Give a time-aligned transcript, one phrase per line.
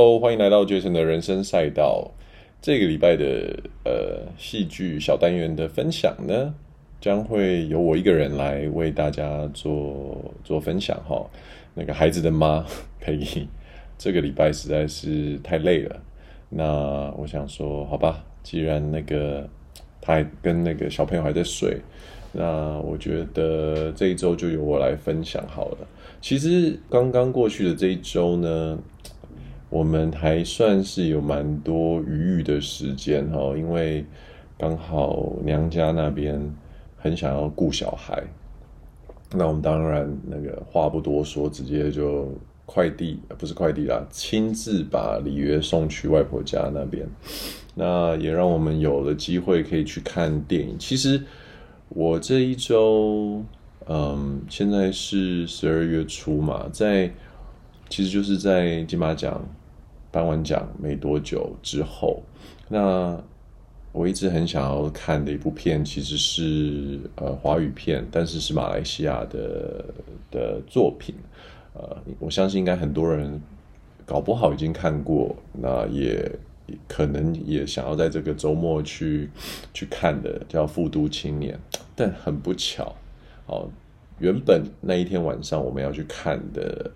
[0.00, 2.12] Hello，欢迎来到 Jason 的人生赛道。
[2.62, 6.54] 这个礼拜的呃戏剧小单元的分享呢，
[7.00, 11.28] 将会由我一个人来为大家做做分享哈。
[11.74, 12.64] 那个孩子的妈
[13.00, 13.48] 佩 仪，
[13.98, 16.00] 这个礼拜实在是太累了。
[16.48, 19.48] 那我想说，好吧，既然那个
[20.00, 21.76] 他还跟那个小朋友还在睡，
[22.30, 25.78] 那我觉得这一周就由我来分享好了。
[26.20, 28.78] 其实刚刚过去的这一周呢。
[29.70, 34.02] 我们还算是有蛮多余裕的时间哈，因为
[34.56, 36.40] 刚好娘家那边
[36.96, 38.22] 很想要顾小孩，
[39.30, 42.32] 那我们当然那个话不多说，直接就
[42.64, 47.06] 快递，不是快递啦，亲自把里约送去外婆家那边，
[47.74, 50.78] 那也让我们有了机会可以去看电影。
[50.78, 51.22] 其实
[51.90, 53.44] 我这一周，
[53.86, 57.12] 嗯，现在是十二月初嘛，在
[57.90, 59.46] 其实就是在金马奖。
[60.10, 62.22] 颁完奖没多久之后，
[62.68, 63.22] 那
[63.92, 69.84] 我一直很想要看的一部片，其实是呃华语片，但是是马来西亚的
[70.30, 71.14] 的作品。
[71.74, 73.40] 呃，我相信应该很多人
[74.06, 76.30] 搞不好已经看过，那也
[76.86, 79.30] 可能也想要在这个周末去
[79.74, 81.58] 去看的，叫《富都青年》。
[81.94, 82.94] 但很不巧，
[83.46, 83.68] 哦，
[84.18, 86.90] 原本那一天晚上我们要去看的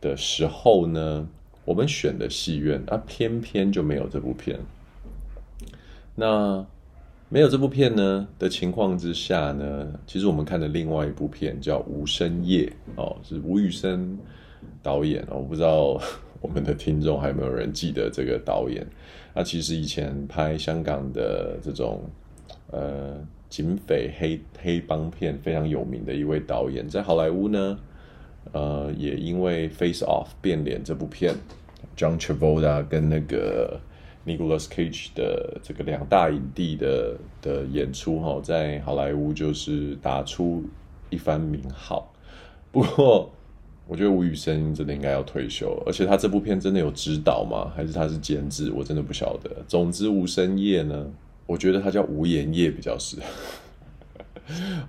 [0.00, 1.28] 的时候呢。
[1.64, 4.58] 我们选的戏院啊，偏偏就没有这部片。
[6.16, 6.66] 那
[7.28, 12.66] 没有这部片呢的情况之下呢，其实我们看的另外一部片叫《无声夜》
[13.00, 14.18] 哦，是吴宇森
[14.82, 15.24] 导演。
[15.30, 16.00] 我不知道
[16.42, 18.86] 我们的听众还有没有人记得这个导演。
[19.32, 22.02] 那其实以前拍香港的这种
[22.70, 23.16] 呃
[23.48, 27.78] 警匪黑黑帮片非常有名的一位导演，在好莱坞呢。
[28.50, 31.32] 呃，也因为《Face Off》变脸这部片
[31.96, 33.80] ，John Travolta 跟那个
[34.26, 40.64] Nicolas Cage 的这个两大影帝的的演出哈，在好莱坞就是打出
[41.10, 42.12] 一番名号。
[42.70, 43.30] 不过，
[43.86, 47.72] 我觉得吴宇森真的应该要退休，而且他这部片真的有指导吗？
[47.74, 48.72] 还是他是监制？
[48.74, 49.50] 我真的不晓得。
[49.68, 51.06] 总之，无声夜呢，
[51.46, 53.22] 我觉得他叫无言夜比较适合。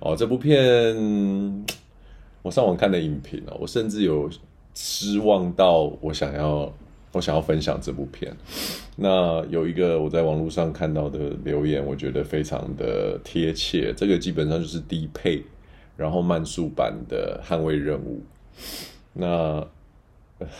[0.00, 1.64] 哦，这部片。
[2.42, 4.28] 我上网看的影评哦，我甚至有
[4.74, 6.70] 失望到我想要
[7.14, 8.36] 我想要分享这部片。
[8.96, 13.94] 那有一个我在网络上看到的留言，我觉得非常的贴切。
[13.96, 15.42] 这个基本上就是低配，
[15.96, 18.20] 然后慢速版的《捍卫任务》。
[19.12, 19.64] 那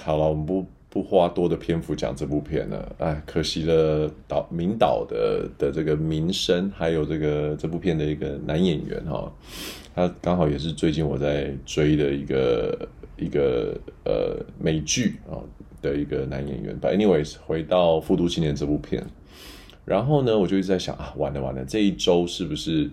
[0.03, 2.95] 好了，我们不不花多的篇幅讲这部片了。
[2.99, 9.33] 哎，可惜了导名导的的这个名声，还有这个这部片的一个男演员哈。
[9.93, 15.39] 他刚好也是最近我在追的一个一个呃美剧啊
[15.85, 16.81] 的一个男演员。
[16.81, 19.05] But anyways，回到《富都青年》这部片，
[19.85, 22.91] 然后呢，我就一直在想啊，完了完了，这一周是不是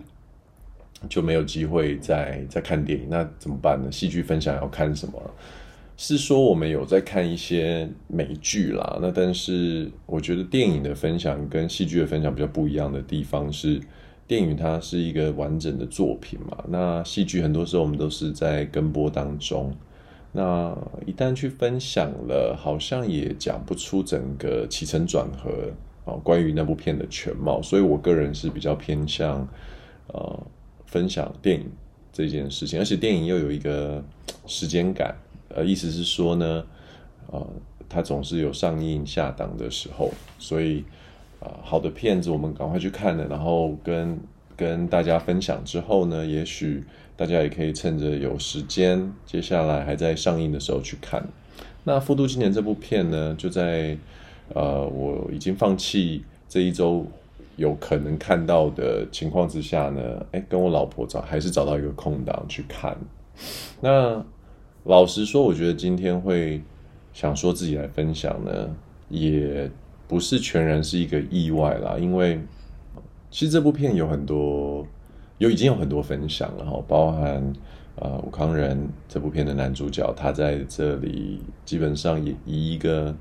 [1.08, 3.06] 就没有机会再再看电影？
[3.08, 3.90] 那怎么办呢？
[3.90, 5.20] 戏剧分享要看什么？
[5.96, 13.80] 是说我们有在看一些美剧啦，那但是我觉得电影的分享跟戏剧的分享比较不一样的地方是。
[14.28, 19.76] 电影它是一个完整的作品嘛，那戏剧很多时候我们都是在跟播当中，
[20.32, 20.76] 那
[21.06, 25.70] 一旦去分享了，好像也讲不出整个起承转合
[26.04, 29.46] 啊，关于那部片的全貌，所以我个人是比较偏向
[30.08, 30.46] 呃
[30.86, 31.70] 分享电影
[32.12, 34.02] 这件事情，而且电影又有一个
[34.46, 35.14] 时间感，
[35.48, 36.64] 呃，意思是说呢，
[37.30, 37.46] 呃，
[37.88, 40.84] 它总是有上映下档的时候，所以。
[41.44, 44.16] 啊，好的片子我们赶快去看了，然后跟
[44.56, 46.84] 跟大家分享之后呢，也许
[47.16, 51.26] 大家也可以趁着有时间，接下来还在上映的时候去看。
[51.84, 53.96] 那《复读青年》这部片呢，就在
[54.54, 57.06] 呃我已经放弃这一周
[57.56, 62.96] 有可能看到的情况之下呢，哎，跟我老婆找还是找到一个空档去看。
[63.80, 64.24] 那
[64.84, 66.62] 老实说，我觉得今天会
[67.12, 68.74] 想说自己来分享呢，
[69.08, 69.70] 也。
[70.08, 72.38] 不是全然是一个意外啦，因为
[73.30, 74.86] 其实这部片有很多，
[75.42, 77.52] 有已经有很多分享了哈，包含
[77.96, 83.14] 呃武康仁这部片的男主角，他在这里基本上也以一个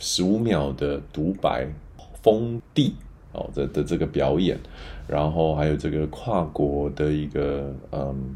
[0.00, 1.68] 十五秒的独白
[2.22, 2.94] 封地
[3.32, 4.58] 哦的的这个表演，
[5.06, 8.34] 然后还有这个跨国的一个嗯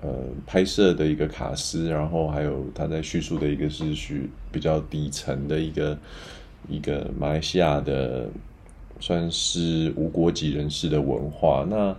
[0.00, 0.10] 呃
[0.46, 4.14] 拍摄的一个卡司，然后还有他在叙述的一个是属
[4.50, 5.98] 比较底层的一个。
[6.68, 8.28] 一个马来西亚的
[9.00, 11.96] 算是无国籍人士的文化，那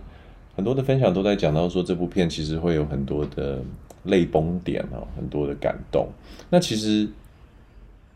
[0.54, 3.62] 很多的分享都在讲到说，这部片其实会有很多的
[4.04, 6.08] 泪崩点啊，很多的感动。
[6.50, 7.08] 那其实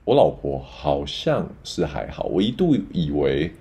[0.05, 3.53] 我老婆好像是还好，我一度以为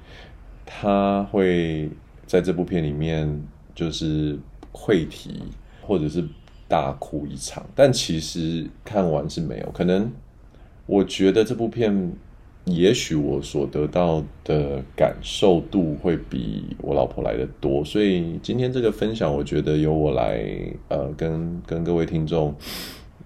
[0.65, 1.89] 她会
[2.25, 3.41] 在这部片里面
[3.73, 4.37] 就是
[4.73, 5.41] 溃堤，
[5.81, 6.25] 或者是
[6.67, 9.71] 大哭一场，但其实看完是没有。
[9.71, 10.11] 可能
[10.85, 12.11] 我觉得这部片，
[12.65, 20.43] 也许我所得到的感受度会比我老婆来得多，所以今天这个分享，我觉得由我来
[20.87, 22.55] 呃跟跟各位听众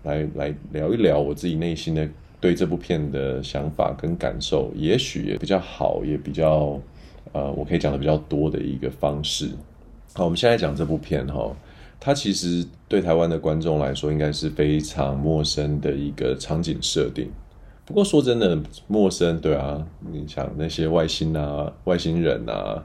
[0.03, 2.07] 来来聊一聊我自己内心的。
[2.39, 6.79] 对这部片的想法跟感受，也许也比较好，也比较
[7.33, 9.49] 呃，我可以讲的比较多的一个方式。
[10.13, 11.51] 好，我们现在讲这部片哈，
[11.99, 17.27] 它其实对台湾的观众来说，应该是非常陌生的一个场景设定。
[17.87, 22.83] 不过说真的，陌生，对啊，你想那些外星啊、外星人啊，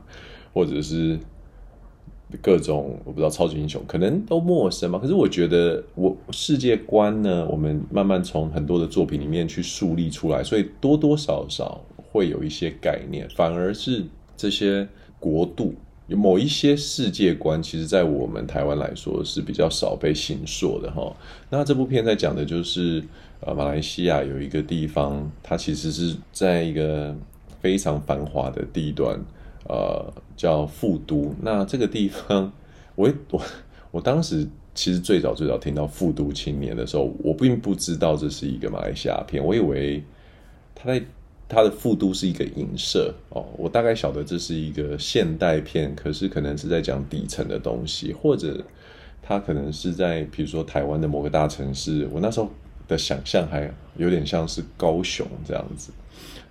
[0.54, 1.18] 或者是。
[2.40, 11.78] 各种我不知道超级英雄可能都陌生嘛，可是我觉得我世界观呢，我们慢慢从很多的作品里面去树立出来，所以多多少少
[12.10, 13.28] 会有一些概念。
[13.36, 14.88] 反而是这些
[15.20, 15.74] 国度
[16.08, 21.14] 某一些世界观，其实在我们台湾来说是比较少被形塑的哈。
[21.50, 23.04] 那这部片在讲的就是
[23.42, 27.14] 呃，马来西亚有一个地方，它其实是在一个
[27.60, 29.20] 非常繁华的地段。
[29.68, 31.32] 呃，叫富都。
[31.40, 32.52] 那这个地方，
[32.96, 33.40] 我我
[33.92, 34.44] 我当时
[34.74, 40.02] 其实最早最早听到《富都青年》的时候，我并不知道这是一个马来西亚片，我以为
[40.74, 41.00] 他在
[41.48, 43.46] 他的富都是一个影射哦。
[43.56, 48.64] 我大概晓得这是一个现代片，可是可能是在讲底层的东西，或者
[49.22, 52.08] 他可能是在比如说台湾的某个大城市。
[52.12, 52.50] 我那时候
[52.92, 55.90] 的想象还有点像是高雄这样子，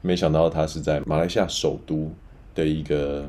[0.01, 2.11] 没想到他是在马来西亚首都。
[2.53, 3.25] 的一个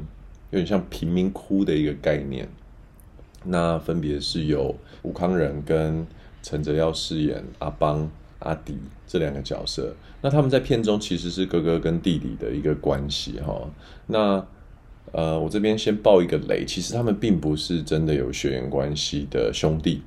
[0.51, 2.49] 有点像贫民窟的一个概念，
[3.45, 6.05] 那分别是由吴慷仁跟
[6.43, 8.11] 陈泽耀饰演阿邦、
[8.41, 8.77] 阿迪
[9.07, 9.95] 这两个角色。
[10.21, 13.63] 那他们在片中其实是哥哥跟弟弟的一个关系哈。
[14.09, 14.45] 那
[15.13, 20.03] 呃，我这边先爆一个雷，其实他们并不是真的有血缘关系的兄弟，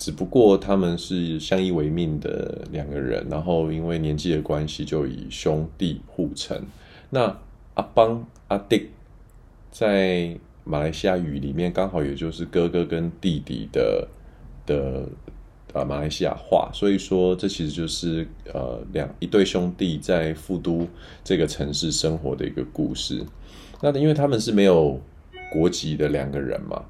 [0.00, 6.58] 只不过他们是相依为命的两个人，然后因为年纪的关系，就以兄弟互称。
[7.10, 7.36] 那
[7.74, 8.88] 阿邦、阿迪
[9.70, 14.08] 在马来西亚语里面刚好也就是哥哥跟弟弟的
[14.64, 15.06] 的
[15.74, 20.88] 呃马来西亚话，所以说这其实就是呃两一对兄弟在富都
[21.22, 23.22] 这个城市生活的一个故事。
[23.82, 24.98] 那因为他们是没有
[25.52, 26.84] 国籍的两个人嘛，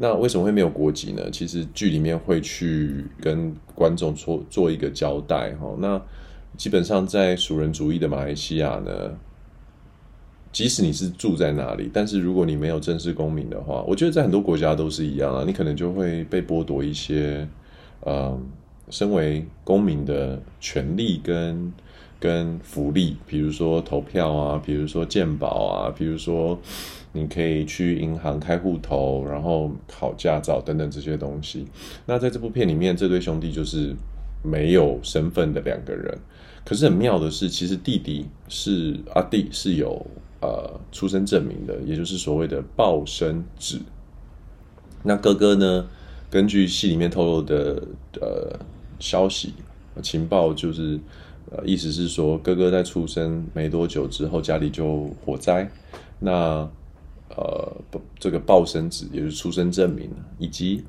[0.00, 1.30] 那为什么会没有国籍呢？
[1.30, 5.74] 其实剧里面会去跟观众做做一个交代哈。
[5.78, 6.00] 那
[6.56, 8.92] 基本上在属人主义的马来西亚呢。
[10.50, 17.46] 即使你是住在那里，但是如果你没有正式公民的话，我觉得在很多国家都是一样啊，你可能就会被剥夺一些，
[18.00, 18.36] 呃，
[18.88, 21.70] 身为公民的权利跟
[22.18, 26.58] 跟福利，比如说投票啊，比如说健保啊，比如说
[27.18, 31.66] 你可以去银行开户头，然后考驾照等等这些东西。
[32.06, 33.94] 那在这部片里面，这对兄弟就是
[34.42, 36.16] 没有身份的两个人，
[36.64, 40.06] 可是很妙的是，其实弟弟是阿弟是有。
[40.40, 43.80] 呃，出生证明的，也就是所谓的报生纸。
[45.02, 45.84] 那哥哥呢？
[46.30, 47.82] 根据戏里面透露的
[48.20, 48.56] 呃
[49.00, 49.52] 消息
[50.00, 50.96] 情报，就是
[51.50, 55.68] 呃意思是说，哥哥在出生没多久之后，家里就火灾。
[56.20, 56.70] 那
[57.36, 57.76] 呃，
[58.18, 60.84] 这个报生纸也就是出生证明，以及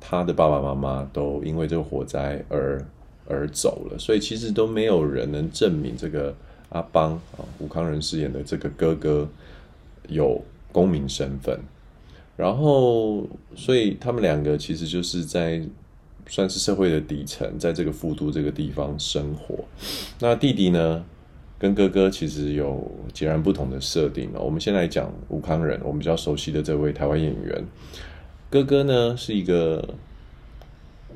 [0.00, 2.86] 他的爸爸妈妈都因为这个火灾而
[3.26, 6.34] 而走了，所以其实都没有人能证明这个。
[6.70, 9.28] 阿邦啊，吴康仁饰演的这个哥哥
[10.08, 10.42] 有
[10.72, 11.56] 公民身份，
[12.36, 15.62] 然后所以他们两个其实就是在
[16.26, 19.64] 算是社会的底层，在这个富都这个地方生活。
[20.18, 21.04] 那弟弟呢，
[21.64, 24.28] 跟哥哥其实有截然不同的设定。
[24.34, 27.64] 我们先来讲吴康仁，我们比较熟悉的这位台湾演员。
[28.50, 29.88] 哥哥呢是一个。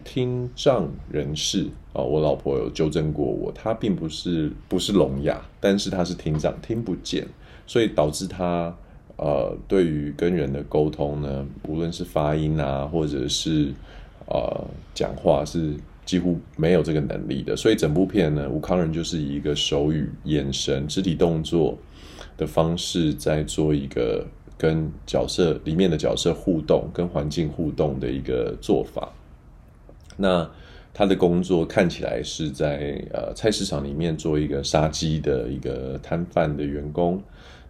[0.05, 7.27] 听障人士啊，我老婆有纠正过我，他并不是不是聋哑，但是他是听障，听不见，
[7.67, 8.75] 所以导致他
[9.17, 13.71] 呃，对于跟人的沟通呢，无论是发音啊，或者是
[14.27, 14.65] 呃
[14.95, 15.75] 讲话，是
[16.09, 17.55] 几乎没有这个能力的。
[17.55, 21.77] 所以整部片呢，吴康仁就是以一个手语、眼神、肢体动作
[22.39, 29.13] 的方式，在做一个跟角色里面的角色互动、跟环境互动的一个做法。
[30.17, 30.51] 那
[30.95, 37.23] 他的工作看起来是在呃菜市场里面做一个杀鸡的一个摊贩的员工，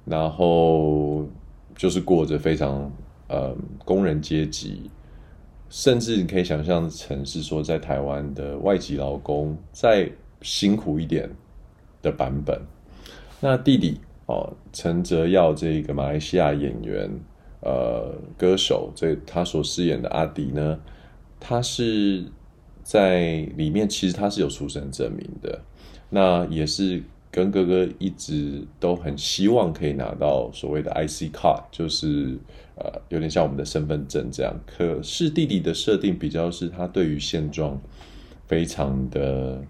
[0.04, 1.26] 然后
[1.76, 2.90] 就是过着非常
[3.26, 3.52] 呃
[3.84, 4.88] 工人阶级，
[5.70, 10.10] 甚至你可以想象成是说在台湾的外籍劳工再
[10.42, 11.28] 辛苦一点，
[12.02, 12.60] 的版本。
[13.40, 17.10] 那弟弟哦，陈哲耀这个马来西亚演员，
[17.60, 20.78] 呃，歌手，这他所饰演的阿迪呢，
[21.38, 22.24] 他是
[22.82, 25.60] 在里面其实他是有出生证明的，
[26.10, 27.02] 那也是。
[27.30, 32.38] 跟哥哥一直都很希望可以拿到所谓的 IC 卡就是
[32.80, 34.54] 呃有点像我们的身份证这样。
[34.66, 37.80] 可是弟弟的设定比较是他对于现状
[38.46, 39.62] 非常的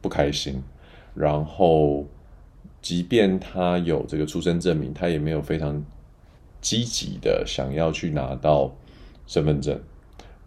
[0.00, 0.62] 不开心，
[1.14, 2.06] 然后
[2.82, 5.84] 即便他有这个出生证明，他也没有非常
[6.60, 8.74] 积极的想要去拿到
[9.26, 9.80] 身份证。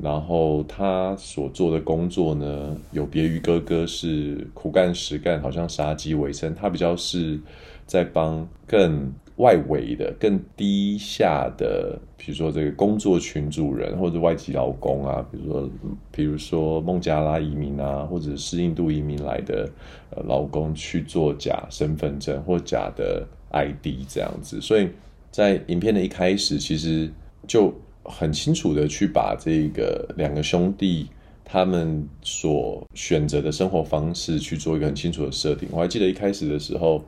[0.01, 6.55] 然后他所做的工作呢，有别于哥哥是苦干实干，好像杀鸡为生。
[6.55, 7.37] 他比较是
[7.85, 15.69] 在帮更外围的、更低下的，比如说这个工作群主人或者外籍劳工啊，比如说，
[16.11, 19.69] 比如说孟加拉移民啊，或者是印度移民来的
[20.11, 24.61] 呃劳工去做假身份证或假的 ID 这样子。
[24.61, 24.87] 所以
[25.31, 27.11] 在影片的一开始，其实
[27.45, 27.73] 就。
[28.11, 31.05] 很清楚的去把这个两个兄弟
[31.45, 35.69] 他们所选择的生活方式去做一个很清楚的设定。
[35.71, 37.03] 我还记得一开始的时候，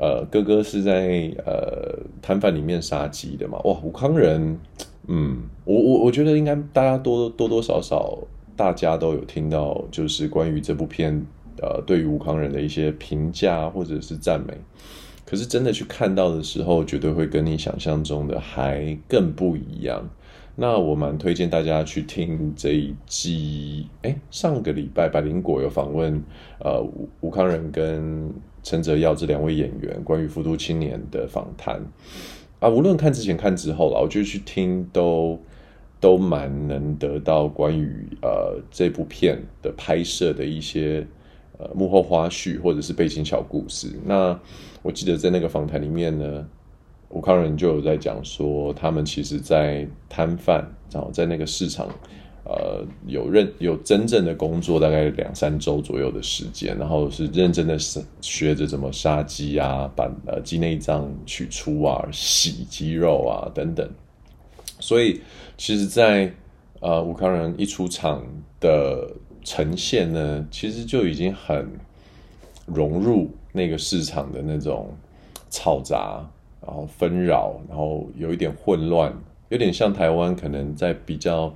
[0.00, 3.58] 呃，哥哥是在呃摊贩里面杀鸡的嘛。
[3.64, 4.58] 哇，武康人，
[5.08, 8.16] 嗯，我我我觉得应该大家多多多少少
[8.56, 11.14] 大家都有听到，就是关于这部片
[11.60, 14.54] 呃对于武康人的一些评价或者是赞美。
[15.26, 20.08] 可是真的去看到的时候，绝对会跟你想象中的还更不一样。
[20.56, 23.86] 那我蛮推荐大家去听这一季。
[24.02, 26.20] 哎，上个礼拜百灵果有访问
[26.58, 31.80] 呃吴吴慷仁跟陈哲耀这两位演员关于富都青年的访谈
[32.58, 32.68] 啊。
[32.68, 35.38] 无论看之前看之后啦，我觉得去听都
[36.00, 41.06] 都蛮能得到关于呃这部片的拍摄的一些。
[41.62, 43.88] 呃，幕后花絮或者是背景小故事。
[44.06, 44.40] 那
[44.80, 46.46] 我记得在那个访谈里面呢，
[47.10, 51.86] 吴康仁就有在讲说，他们其实，在摊贩，然后在那个市场，
[52.44, 57.76] 呃，有认有真正的工作，大概两三周左右的时间，然后是认真的
[58.20, 63.88] 学着怎么杀鸡啊，把呃鸡内脏取出啊，洗鸡肉啊等等。
[64.78, 65.20] 所以，
[65.56, 66.32] 其实在，
[66.80, 68.24] 呃吴康仁一出场
[68.60, 69.10] 的。
[69.42, 71.66] 呈现呢，其实就已经很
[72.66, 74.92] 融入那个市场的那种
[75.50, 76.22] 嘈杂，
[76.60, 79.10] 然后纷扰，然后有一点混乱，
[79.48, 81.52] 有点像台湾可能在比较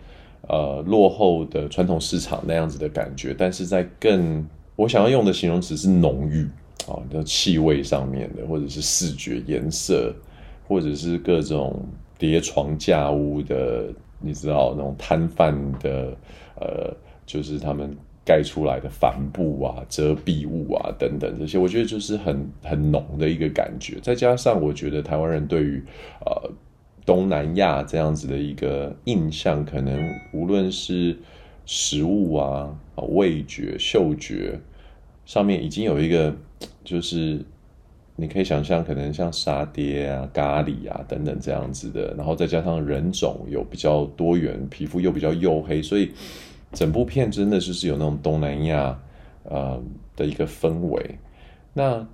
[0.49, 4.47] 呃落后的传统市场那样子的感觉，但是在更
[4.77, 6.47] 我想要用的形容词是浓郁
[6.87, 10.15] 啊，气味上面的，或者是视觉颜色，
[10.67, 11.85] 或者是各种
[12.19, 13.87] 叠床架屋的，
[14.21, 16.17] 你知道那种摊贩的
[16.61, 16.95] 呃。
[17.27, 23.99] 就是他们盖出来的帆布啊、遮蔽物啊等等这些，我觉得就是很很浓的一个感觉。
[24.03, 25.83] 再加上我觉得台湾人对于
[26.27, 26.51] 呃
[27.07, 31.17] 东南亚这样子的一个印象，可能无论是
[31.67, 34.59] 食物啊、味觉、嗅觉
[35.25, 36.35] 上面，已经有一个
[36.83, 37.45] 就是
[38.17, 46.13] 你可以想象，可能像沙爹啊、咖喱啊等等这样子的，然后再加上人种有比较多元，皮肤又比较黝黑，所以。
[46.73, 48.99] 整部片真的就是有那种东南亚
[49.45, 49.81] 呃
[50.17, 51.17] 的一个氛围。
[51.73, 52.05] 那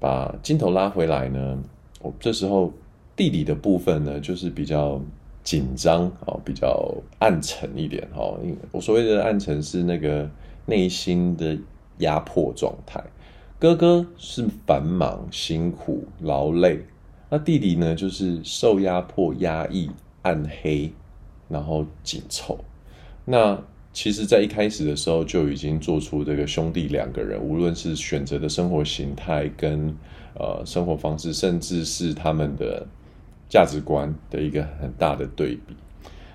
[0.00, 1.62] 把镜头拉回来呢，
[2.02, 2.72] 我这时候
[3.20, 4.98] 弟弟的部分呢，就是比较
[5.44, 8.34] 紧张啊，比较暗沉一点哈。
[8.72, 10.26] 我所谓的暗沉是那个
[10.64, 11.54] 内心的
[11.98, 12.98] 压迫状态。
[13.58, 16.80] 哥哥是繁忙、辛苦、劳累，
[17.28, 19.90] 那弟弟呢，就是受压迫、压抑、
[20.22, 20.90] 暗黑，
[21.46, 22.58] 然后紧凑。
[23.26, 23.62] 那
[23.92, 29.94] 其实，在一开始的时候就已经做出这个兄弟两个人，无论是选择的生活形态跟
[30.38, 32.86] 呃生活方式，甚至是他们的
[33.50, 35.76] 价值观的一个很大的对比。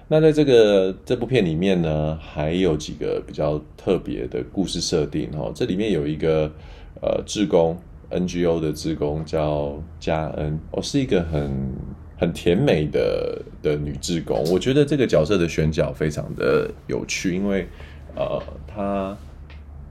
[0.07, 5.51] 那在这个这部片里面呢，还有几个比较特别的故事设定哦。
[5.55, 6.51] 这里面有一个
[7.01, 7.75] 呃志工
[8.11, 11.73] NGO 的志工叫嘉恩，哦，是一个很。
[12.17, 17.67] 很甜美的的女志工，我觉得这个角色的选角非常的有趣，因为
[18.15, 19.17] 呃，她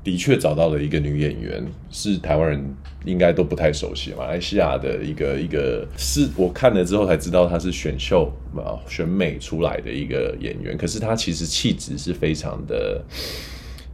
[0.04, 2.62] 的确找到了一个女演员，是台湾人
[3.04, 13.02] 应该都不太熟悉，马来西亚的一个一个，是我看了之后才知道她是选秀啊选美出来的一个演员，可是她其实气质是非常的。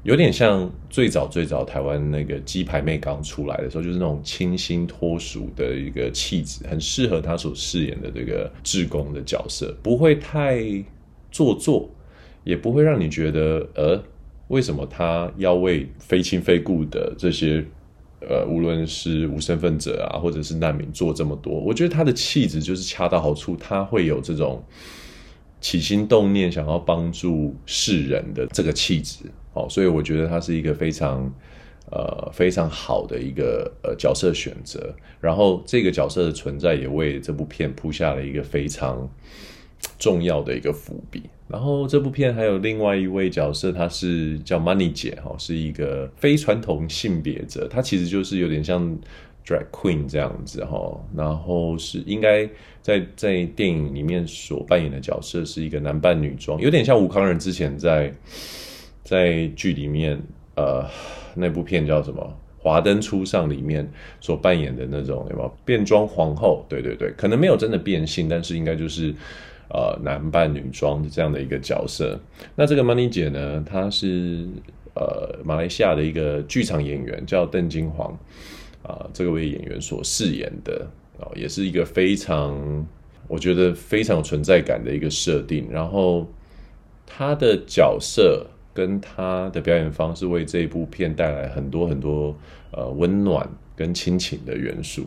[0.02, 10.64] 有点像最早最早台湾那个鸡排妹刚出来的时候，就是那种清新脱俗的一个气质，很适合她所饰演的这个志工的角色，不会太
[11.30, 11.86] 做作，
[12.44, 14.02] 也不会让你觉得，呃，
[14.50, 17.64] 为什么他要为非亲非故的这些
[18.20, 24.62] 呃，无论是无身份者啊，或者是难民做这么多，我觉得他的气质就是恰到好处，他会有这种
[25.60, 31.32] 起心动念想要帮助世人的这个气质，好，所以我觉得他是一个非常
[31.92, 39.08] 呃非常好的一个呃角色选择，然后这个角色的存在也为这部片铺下了一个非常
[39.98, 41.22] 重要的一个伏笔。
[41.48, 48.96] 然后这部片还有另外一位角色，她是叫 Money 姐哈，是一个非传统性别者，她其实就是有点像
[49.44, 50.96] Drag Queen 这样子哈。
[51.16, 52.48] 然后是应该
[52.80, 58.14] 在在电影里面所扮演的角色是一个男扮女装，有点像吴康仁之前在
[59.02, 60.22] 在剧里面
[60.54, 60.86] 呃
[61.34, 62.22] 那部片叫什么
[62.62, 66.64] 《华灯初上》里面所扮演的那种有没有变装皇后？
[66.68, 69.12] 对对对，可能没有真的变性，但是应该就是。
[69.72, 72.18] 呃，男扮女装的这样的一个角色。
[72.56, 74.44] 那这个 Money 姐呢，她是
[74.94, 78.12] 呃马来西亚的一个剧场演员，叫邓金黄
[78.82, 80.86] 啊、呃，这位演员所饰演的
[81.20, 82.84] 啊、也是一个非常
[83.28, 85.68] 我觉得非常有存在感的一个设定。
[85.70, 86.26] 然后
[87.06, 92.34] 她的角色跟她的表演方式，为这一部片带来很多很多
[92.72, 95.06] 呃温暖跟亲情的元素。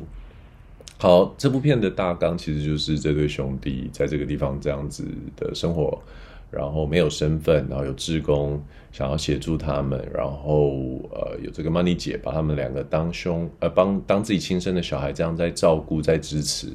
[1.03, 5.05] 好，这部片的大纲其实就是这对兄弟在这个地方这样子
[5.35, 6.01] 的生活，
[6.49, 10.69] 然后没有身份，然后有志工想要协助他们，然后
[11.11, 16.67] 呃有这个 Money 姐把他们两个当兄呃帮当自己亲生的小孩这样在照顾在支持，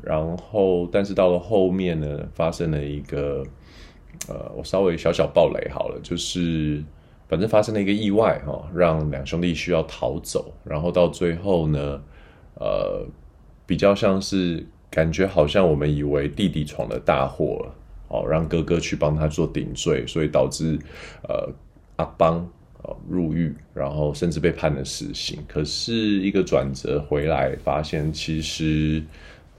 [0.00, 3.42] 然后但是到了后面呢，发生了一个
[4.28, 6.84] 呃我稍微小小暴雷好了，就是
[7.28, 12.00] 反正发生了一个意外哈、哦，让两兄弟需要逃走，然后到最后呢
[12.60, 13.04] 呃。
[13.66, 17.74] 比较像是感觉好像我们以为弟弟闯了大祸了，
[18.08, 20.78] 哦，让哥哥去帮他做顶罪，所以导致
[21.28, 21.52] 呃
[21.96, 22.48] 阿邦
[22.82, 25.40] 呃入狱，然后甚至被判了死刑。
[25.48, 29.02] 可是一个转折回来，发现其实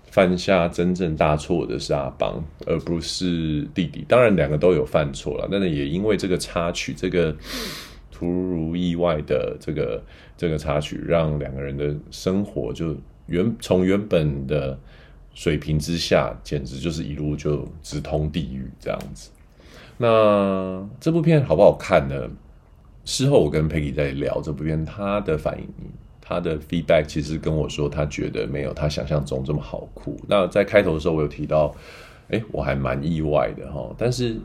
[0.09, 4.05] 犯下真正大错的是阿邦，而不是弟弟。
[4.07, 7.35] 当然两个都有犯错了，但是也因为这个插曲，这个
[8.09, 10.01] 突如意外的这个
[10.37, 12.95] 这个插曲，让两个人的生活就。
[13.27, 14.77] 原从原本的
[15.33, 19.29] 水平之下，简直就是一路就直通地狱这样子。
[19.97, 22.29] 那这部片好不好看呢？
[23.05, 25.67] 事后我跟 Peggy 在聊这部片，他的反应，
[26.19, 30.19] 他的 feedback 其实跟我说，他觉得没有他想象中这么好哭。
[30.27, 31.73] 那在开头的时候，我有提到，
[32.29, 33.89] 哎，我还蛮意外的哈。
[33.97, 34.37] 但是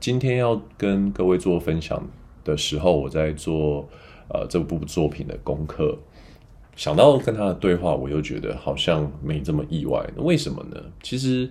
[0.00, 2.02] 今天要跟各位做分享
[2.42, 3.88] 的时候，我在做
[4.28, 5.98] 呃这部作品的功课。
[6.78, 10.08] 想到跟他的对话，我又觉得好像没这么意外。
[10.18, 10.80] 为什么呢？
[11.02, 11.50] 其实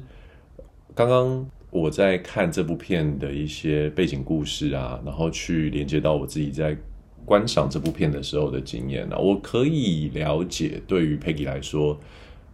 [0.95, 6.77] 刚刚我在看这部片的一些背景故事啊，然后去连接到我自己在
[7.25, 11.99] 观赏这部片的时候的经验啊，我可以了解，对于 Peggy 来说，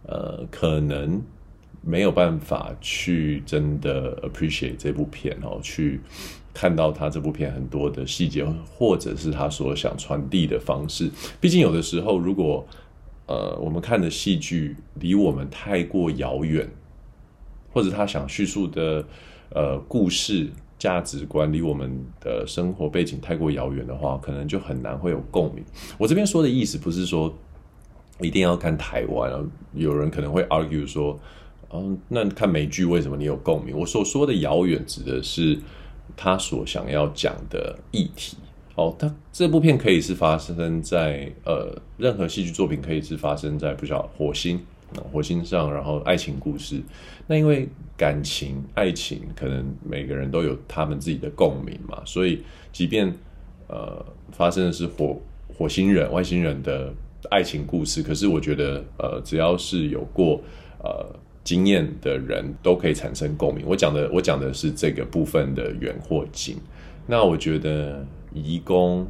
[0.08, 1.22] 呃，可能
[1.80, 6.00] 没有办法去真的 appreciate 这部片哦，去。
[6.54, 11.10] 看到他这部片很多的细节，或者是他所想传递的方式。
[11.40, 12.64] 毕竟有的时候，如果
[13.26, 16.70] 呃我们看的戏剧离我们太过遥远，
[17.72, 19.04] 或者他想叙述的
[19.50, 21.90] 呃故事价值观离我们
[22.20, 25.64] 的生活背景太过遥远的话，可能就很难会有共鸣。
[25.98, 27.34] 我这边说的意思不是说
[28.20, 31.18] 一定要看台湾，有人可能会 argue 说，
[31.72, 33.76] 嗯，那看美剧为什么你有共鸣？
[33.76, 35.58] 我所说的遥远指的是。
[36.16, 38.36] 他所想要讲的议题，
[38.74, 44.60] 哦，他这部片可以是发生在呃任何戏剧作品，可以是发生在不晓得火星，
[45.12, 46.80] 火星上，然后爱情故事。
[47.26, 53.12] 那因为感情、爱情，可能每个人都有他们自己的共鸣嘛，所以即便
[53.68, 55.20] 呃发生的是火
[55.56, 56.92] 火星人、外星人的
[57.30, 60.40] 爱情故事，可是我觉得呃只要是有过
[60.82, 61.04] 呃。
[61.44, 63.62] 经验的人都可以产生共鸣。
[63.66, 66.56] 我讲的，我讲的是这个部分的远或近。
[67.06, 68.02] 那我觉得，
[68.32, 69.06] 移工、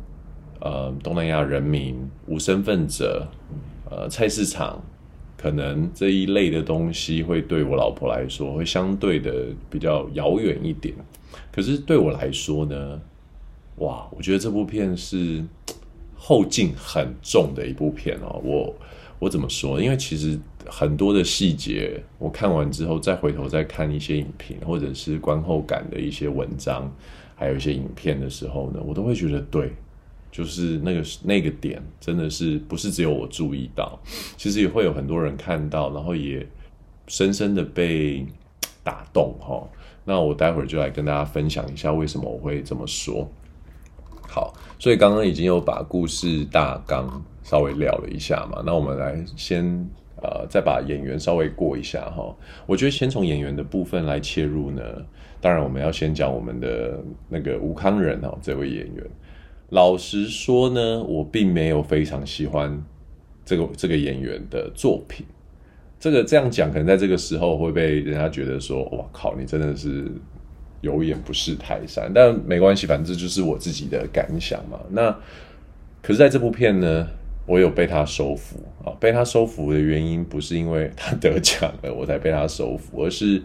[0.60, 3.28] 呃，东南亚人民、无身份者、
[3.88, 4.82] 呃，菜市场，
[5.36, 10.92] 可能这一类的东西会对我老婆来说会相对的比较遥远一点。
[11.52, 13.00] 可是对我来说呢，
[13.76, 15.44] 哇，我觉得这部片是
[16.16, 18.40] 后劲很重的一部片哦。
[18.42, 18.74] 我
[19.20, 19.80] 我怎么说？
[19.80, 20.36] 因为其实。
[20.66, 26.90] 很多的细节，我看完之后再回头再看一些影评，或者是观后感的一些文章，
[27.34, 29.72] 还有一些影片的时候呢，我都会觉得对，
[30.30, 33.98] 就是那个那个点，真的是不是只有我注意到，
[34.36, 36.46] 其实也会有很多人看到，然后也
[37.06, 38.26] 深深的被
[38.82, 39.62] 打动哈。
[40.04, 43.28] 那我待会儿就来跟大家分享一下为什么我会这么说。
[44.28, 49.88] 好，所以刚刚已经有把故事大纲稍微聊了一下嘛，那我们来先
[50.24, 52.34] 呃再把演员稍微过一下哈。
[52.66, 54.82] 我觉得先从演员的部分来切入呢，
[55.40, 59.04] 当然我们要先讲我们的那个吴康仁哦，这位演员。
[59.70, 62.82] 老实说呢，我并没有非常喜欢
[63.44, 65.26] 这个这个演员的作品。
[65.98, 70.04] 这个这样讲，可能在这个时候会被人家觉得说：“哇靠，你真的是
[70.82, 74.78] 有眼不识泰山。”但没关系，反正这就是我自己的感想嘛。
[74.90, 75.10] 那
[76.02, 77.08] 可是在这部片呢，
[77.46, 78.92] 我有被他收服啊。
[79.00, 83.42] 被他收服的原因不是因为他得奖了 我才被他收服，而是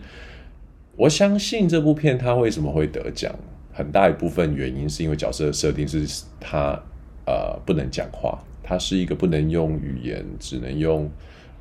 [0.96, 3.34] 我相信这部片他为什么会得奖。
[3.72, 6.06] 很大一部分原因是因为角色的设定是
[6.40, 6.78] 他
[7.26, 11.10] 呃不能讲话，他是一个不能用语言，只能用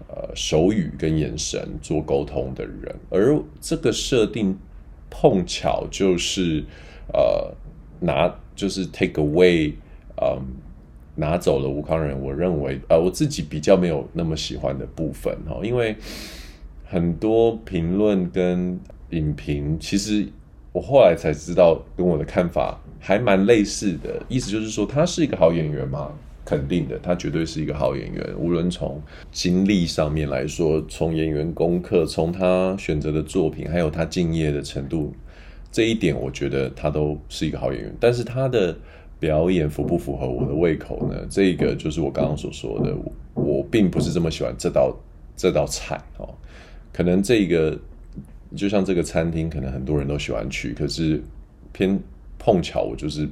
[0.09, 4.59] 呃手语跟眼神做沟通的人，而这个设定
[5.09, 6.65] 碰巧就是
[7.13, 7.55] 呃
[8.01, 9.73] 拿就是 take away
[10.21, 10.43] 嗯
[11.19, 15.95] 拿走了吴康仁，我认为呃我自己比较没有那么喜欢的部分哈，因为
[16.87, 20.27] 很多评论跟影评其实。
[20.71, 24.23] 我后来才知道，跟我的看法还蛮类似的。
[24.29, 26.13] 意思就是说，他是一个好演员吗？
[26.45, 28.35] 肯定的，他绝对是一个好演员。
[28.39, 29.03] 无论从
[29.33, 35.13] 经历上面来说，从演员功课，从他选择的作品，还有他敬业的程度，
[35.73, 37.93] 这一点我觉得他都是一个好演员。
[37.99, 38.77] 但是他的
[39.21, 41.27] 表演符不符合我的胃口呢？
[41.29, 42.97] 这个就是我刚刚所说的，
[43.35, 44.97] 我，并不是这么喜欢这道
[45.37, 46.35] 这道菜哦。
[46.93, 47.79] 可能这个。
[48.57, 51.23] 就像这个餐厅，可能很多人都喜欢去，可是
[51.71, 52.01] 偏
[52.39, 53.29] 碰巧我就是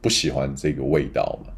[0.00, 1.52] 不喜欢这个味道嘛。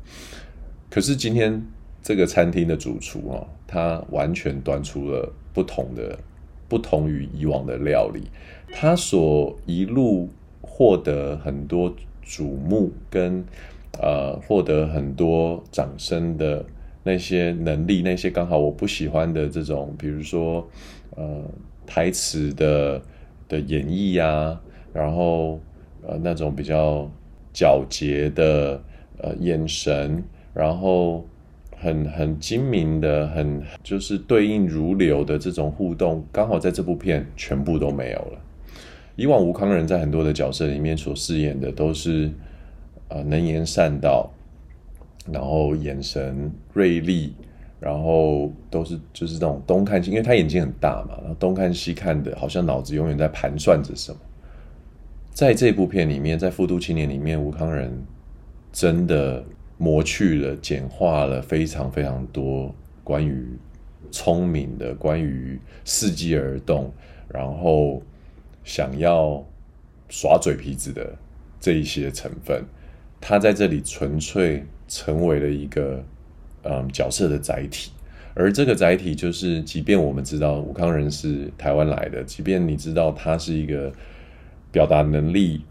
[0.88, 1.62] 可是今天
[2.02, 6.18] 这个餐厅的主厨哦，他完全端出了不同的、
[6.70, 8.22] 不同于以往的料理。
[8.72, 10.30] 他所一路
[10.62, 11.94] 获得很多
[12.26, 13.44] 瞩目跟
[14.00, 16.64] 呃获得很多掌声的
[17.04, 20.68] 那些能力，那些刚好我不喜欢的这种，比如说
[21.14, 21.42] 呃。
[21.88, 23.00] 台词的
[23.46, 24.60] 的演绎啊，
[24.92, 25.60] 然后
[26.04, 27.08] 呃那种比较
[27.54, 28.82] 皎洁的
[29.18, 30.20] 呃眼神，
[30.52, 31.24] 然后
[31.76, 38.38] 很很精明的，很就是对应如流的这种互动，刚好在这部片全部都没有了。
[39.16, 42.30] 以往吴康仁在很多的角色里面所饰演的都是
[43.08, 44.30] 呃能言善道，
[45.32, 47.34] 然后眼神锐利。
[47.78, 54.18] 然后都是就是那种东看西，因为他眼睛很大嘛，然后东看西看的，好像脑子永远在盘算着什么。
[55.30, 57.92] 在这部片里面，在《富都青年》里面，吴康仁
[58.72, 59.44] 真的
[59.76, 62.74] 磨去了、简化了非常非常多
[63.04, 63.46] 关于
[64.10, 66.90] 聪明的、关于伺机而动，
[67.28, 68.00] 然后
[68.66, 69.42] 想要
[70.10, 71.16] 耍嘴皮子的
[71.58, 72.62] 这一些成分。
[73.18, 76.04] 他在这里纯粹成为了一个。
[76.68, 77.92] 嗯，角色的载体，
[78.34, 83.92] 而这个载体就是，即便我们知道武康人是台湾来的，即便你知道他是一个
[84.72, 85.64] 表达能力、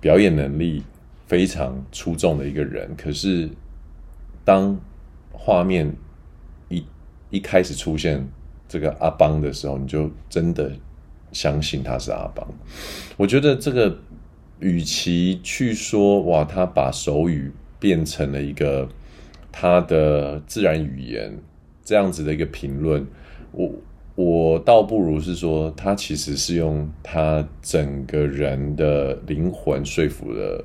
[0.00, 0.82] 表演能力
[1.26, 3.50] 非常出众的一个人，可是
[4.42, 4.74] 当
[5.30, 5.94] 画面
[6.70, 6.82] 一
[7.28, 8.26] 一开始出现
[8.66, 10.72] 这个阿邦的时候，你就真的
[11.32, 12.46] 相信他是阿邦。
[13.16, 13.98] 我觉得这个，
[14.60, 18.88] 与其去说哇，他把手语变成了一个。
[19.52, 21.36] 他的自然语言
[21.84, 23.04] 这样子的一个评论，
[23.50, 23.68] 我
[24.14, 30.64] 我倒不如是说，他其实是用他整个人的灵魂说服了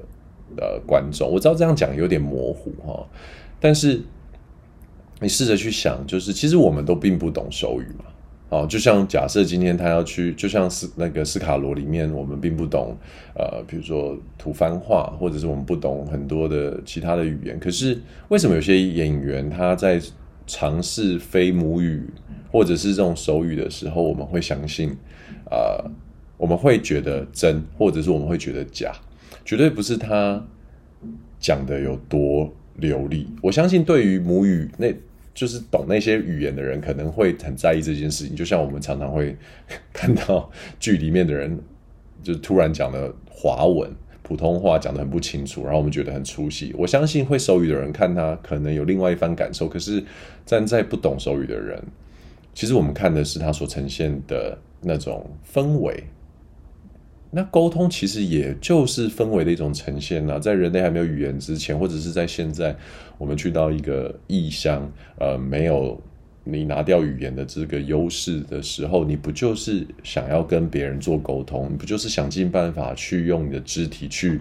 [0.58, 1.28] 呃观众。
[1.28, 3.04] 我知道这样讲有点模糊哈，
[3.60, 4.00] 但是
[5.20, 8.06] 你试着去想，就是其实我们都并不懂手语嘛。
[8.56, 12.96] 哦，就像假设今天他要去，就像是那个斯卡罗里面，我们并不懂，
[13.34, 17.60] 呃，比如说吐蕃话，或者是我们不懂很多的其他的语言。
[17.60, 20.02] 可是为什么有些演员他在
[20.48, 22.02] 尝试非母语
[22.50, 24.96] 或者是这种手语的时候，我们会相信，
[25.52, 25.84] 呃，
[26.38, 28.94] 我们会觉得真，或者是我们会觉得假，
[29.44, 30.42] 绝对不是他
[31.42, 33.28] 讲的有多流利。
[33.42, 34.88] 我相信对于母语那。
[35.36, 39.36] 就是懂那些语言的人可能会很在意这件事情，就像我们常常会
[39.94, 41.60] 看到剧里面的人，
[42.24, 43.92] 就突然讲了华文、
[44.24, 46.74] 普通话讲得很不清楚，然后我们觉得很出戏。
[46.78, 50.04] 我相信会手语的人看他可能有另外一番感受，可是
[50.46, 51.84] 站在不懂手语的人，
[52.54, 56.06] 其实我们看的是他所呈现的那种氛围。
[57.32, 62.76] 那沟通其实也就是氛围的一种呈现啊，在人类还没有语言之前，或者是在现在，
[63.18, 66.02] 我们去到一个异乡，呃，没有
[66.46, 71.70] 你拿掉语言的这个优势的时候，你不就是想要跟别人做沟通？
[71.72, 74.40] 你不就是想尽办法去用你的肢体去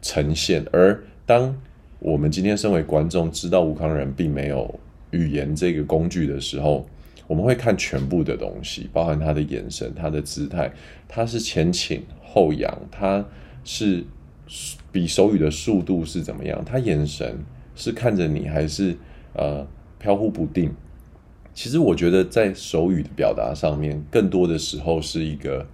[0.00, 0.64] 呈现？
[0.72, 1.54] 而当
[1.98, 4.72] 我们今天身为观众知道吴康仁并没有
[5.10, 6.88] 语言这个工具的时候，
[7.26, 10.72] 我们会看全部的东西，包含他的眼神、他的姿态，
[11.06, 13.24] 他是前倾后仰，他
[13.64, 14.04] 是
[14.92, 17.38] 比手语的速度是怎么样，他眼神
[17.74, 18.96] 是看着你还是
[19.34, 19.66] 呃
[19.98, 20.72] 飘忽不定。
[21.52, 25.66] 其实我觉得在手语的表达上面，更多的时候是一个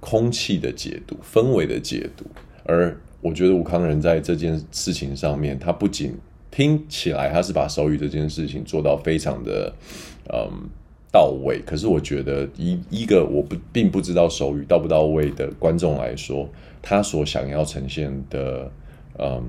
[0.00, 2.24] 空气的解读、氛围的解读，
[2.64, 6.14] 而我觉得吴康仁在这件事情上面，他不仅
[6.50, 9.74] 听起来他是把手语这件事情做到非常的
[10.32, 10.68] 嗯
[11.14, 16.48] 到位，可是我觉得一一个我不并不知道手语到不到位的观众来说，
[16.82, 18.68] 他所想要呈现的
[19.20, 19.40] 嗯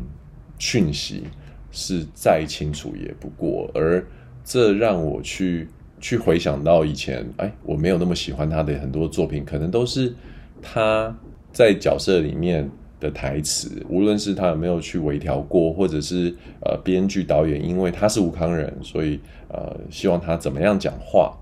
[0.60, 1.23] 讯息
[1.71, 4.06] 是再清楚也不过，而
[4.43, 5.67] 这让我去
[5.99, 10.13] 去回想到以前，哎，我没有那么喜欢他的很多作品，可能都是
[10.62, 11.17] 他
[11.51, 12.69] 在角色里面。
[12.97, 21.38] 的台词，无论是他有没有去微调过，或者是呃编剧导演，因为他是吴康仁，所以呃希望他怎么样讲话，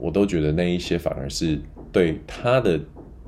[0.00, 1.60] 我都觉得那一些反而是
[1.92, 2.80] 对他的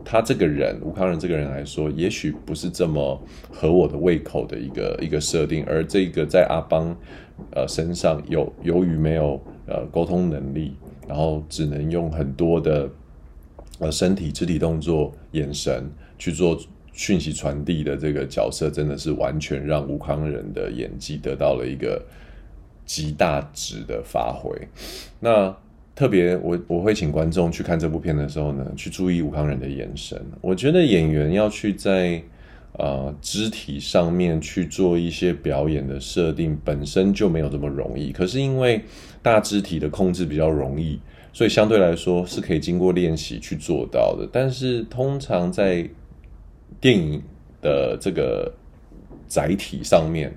[0.05, 6.97] 他这个人吴康仁这个人来说，也许不是这么合我的胃口的一个一个设定，而这个在阿邦
[7.55, 10.75] 呃身上有由于没有呃沟通能力，
[11.07, 12.89] 然后只能用很多的
[13.79, 16.59] 呃身体肢体动作、眼神去做。
[16.93, 22.05] 讯息传递的这个角色，真的是完全让吴康仁的演技得到了一个
[22.85, 24.51] 极大值的发挥。
[25.19, 25.57] 那
[26.01, 30.19] 特别，我我会请观众去看这部片的时候呢，去注意吴康仁的眼神。
[30.41, 32.23] 我觉得演员要去在
[32.79, 38.13] 呃肢体上面去做一些表演的设定，本身就没有这么容易。
[38.13, 38.81] 可是因为
[39.21, 40.99] 大肢体的控制比较容易，
[41.35, 44.27] 所以相对来说是可以经过练习去做到的。
[44.33, 45.87] 但是通常在
[46.81, 47.23] 电影
[47.61, 48.51] 的这个
[49.29, 50.33] 载体上面，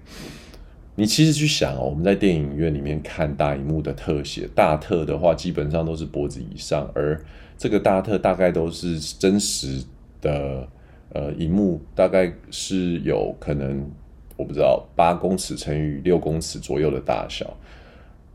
[0.95, 7.19] 你其实去想哦，我们在电影院里面看大荧幕的特写，大特的话基本上都是脖子以上，而
[7.57, 9.83] 这个大特大概都是真实
[10.21, 10.67] 的，
[11.09, 13.89] 呃，荧幕大概是有可能
[14.37, 17.57] 我不知道八公尺乘以六公尺左右的大小，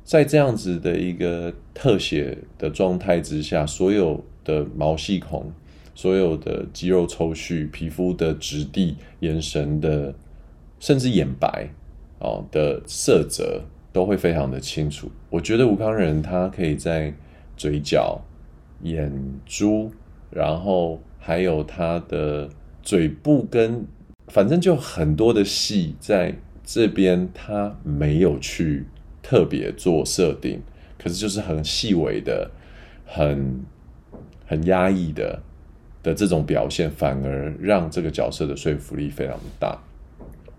[0.05, 5.53] 在这样子的一个特写的状态之下，所有的毛细孔。
[5.95, 10.15] 所有的肌肉抽蓄、皮肤的质地、眼神的，
[10.79, 11.69] 甚至眼白
[12.19, 15.11] 哦的色泽都会非常的清楚。
[15.31, 17.13] 我觉得吴康仁他可以在
[17.57, 18.21] 嘴角、
[18.83, 19.13] 眼
[19.47, 19.91] 珠，
[20.31, 22.49] 然后还有他的
[22.83, 23.87] 嘴部跟，
[24.29, 28.87] 反正就很多的戏在这边他没有去
[29.23, 30.61] 特别做设定，
[30.99, 32.51] 可是就是很细微的、
[33.05, 33.65] 很
[34.47, 35.43] 很压抑的。
[36.01, 39.77] 的这种表现，反而让这个角色的说服力非常大。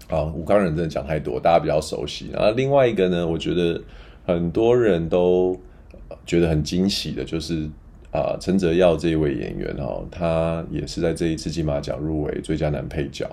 [0.09, 2.29] 啊，吴慷仁真的讲太多，大家比较熟悉。
[2.33, 3.81] 然后另外一个呢，我觉得
[4.25, 5.57] 很多人都
[6.25, 7.69] 觉得很惊喜的，就是
[8.11, 13.25] 啊，陈泽耀这一位演员哦，他也是在这一次金马奖入围最佳男配角。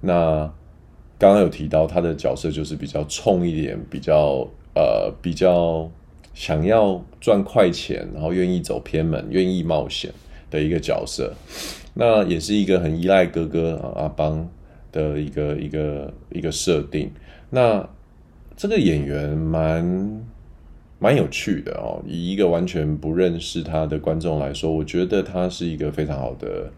[0.00, 0.50] 那
[1.18, 5.90] 刚刚有提到他的角色就是比较冲一点，比较呃比较
[6.34, 10.12] 想要赚快钱，然后愿意走偏门，愿意冒险。
[10.52, 11.32] 的一个角色，
[11.94, 14.46] 那也是一个很依赖哥哥啊阿邦
[14.92, 17.10] 的一个一个一个设定。
[17.50, 17.84] 那
[18.56, 20.24] 这个演员蛮
[20.98, 26.70] 蛮有趣的哦，以一个完全不认识他的观众来说，我觉得他是一个非常好的，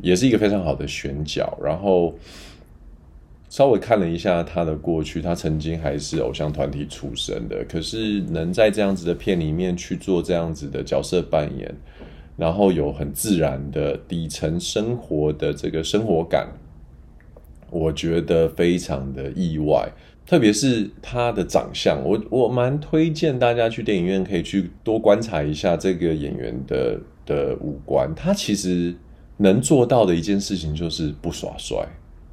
[0.00, 1.56] 也是一个非常好的选角。
[1.62, 2.14] 然后
[3.48, 11.74] 稍微看了一下他的过去，他曾经还是偶像团体出身的，可是能在这样子的片里面去做这样子的角色扮演。
[12.36, 16.48] 然后有很自然的底层生活的这个生活感，
[17.70, 19.88] 我觉得非常的意外，
[20.26, 28.94] 特别是他的长相，我我蛮推荐大家去电影院可以去多观察一下这个演员的的五官，他其实
[29.38, 31.76] 能做到的一件事情就是不耍帅，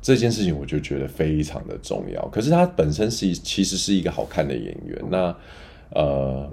[0.02, 2.28] 这件事情我就觉得非常的重要。
[2.30, 5.36] 可是他本身是其实是一个好看的演员，那
[5.92, 6.50] 呃。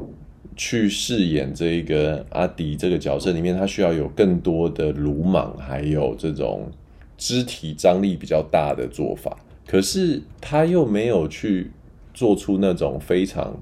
[0.57, 6.70] 去饰演这一个阿迪这个角色里面，他需要有更多的鲁莽，还有这种
[7.25, 9.35] 肢体张力比较大的做法。
[9.67, 11.71] 可是他又没有去
[12.13, 13.57] 做出那种非常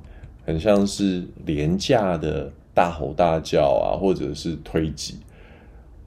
[0.45, 5.19] 很像是廉价的大吼大叫啊，或者是推挤。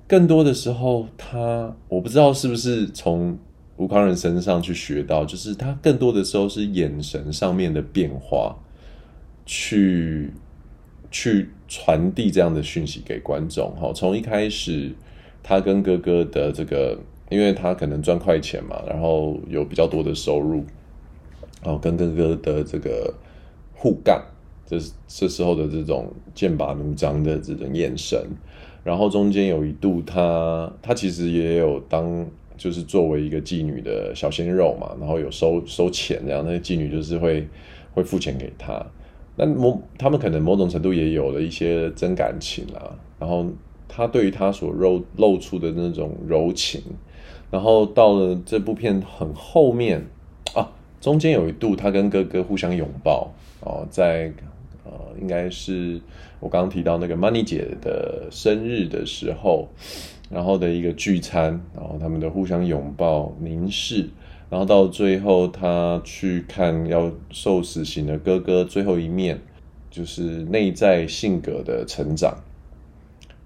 [0.06, 3.40] 更多的时候，他我不知道是不是从
[3.78, 8.58] 吴康仁身上去学到，就是他更多的时候是眼神上面的变化
[9.46, 10.34] 去。
[11.12, 14.92] 去传递这样的讯息给观众，哈，从一开始
[15.42, 17.00] 他跟哥哥的这个，
[17.36, 20.64] 因为他可能赚快钱嘛，然后有比较多的收入，
[21.62, 23.14] 然后跟哥哥的这个
[23.74, 24.24] 互干，
[24.66, 28.18] 这这时候的这种剑拔弩张的这种眼神，
[28.86, 37.46] 然后中间有一度他他其实也有当就是作为一个妓女的小鲜肉嘛，然后有收收钱这样，那些妓女就是会
[37.94, 38.82] 会付钱给他，
[39.36, 43.46] 那某他们可能某种程度也有了一些真感情啦，然后
[43.90, 46.82] 他对于他所露露出的那种柔情，
[47.56, 50.06] 然后到了这部片很后面
[50.54, 50.68] 啊，
[51.00, 54.34] 中间有一度他跟哥哥互相拥抱哦，在。
[54.88, 56.00] 呃，应该是
[56.40, 59.68] 我刚刚提到那个 Money 姐的生日的时候，
[60.30, 64.08] 然后的一个聚餐，然后他们的互相拥抱凝视，
[64.48, 69.42] 然后到最后他去看要受死刑的哥哥最后一面，
[69.90, 72.38] 就是内在性格的成长。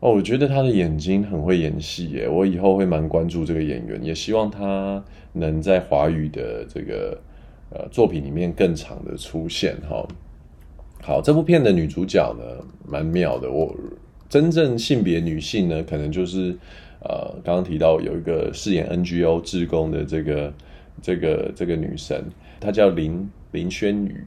[0.01, 7.19] 哦，我觉得他的眼睛很会演戏耶，我以后会蛮关注这个演员，也希望他能在华语的这个
[7.69, 10.07] 呃作品里面更长的出现哈。
[11.01, 13.51] 好，这部片的女主角呢，蛮妙的。
[13.51, 13.75] 我
[14.29, 16.57] 真正性别女性呢，可能就是
[17.01, 20.53] 呃，刚刚提到有一个饰演 NGO 志工的这个
[21.01, 22.23] 这个这个女神，
[22.61, 24.23] 她叫林林轩宇。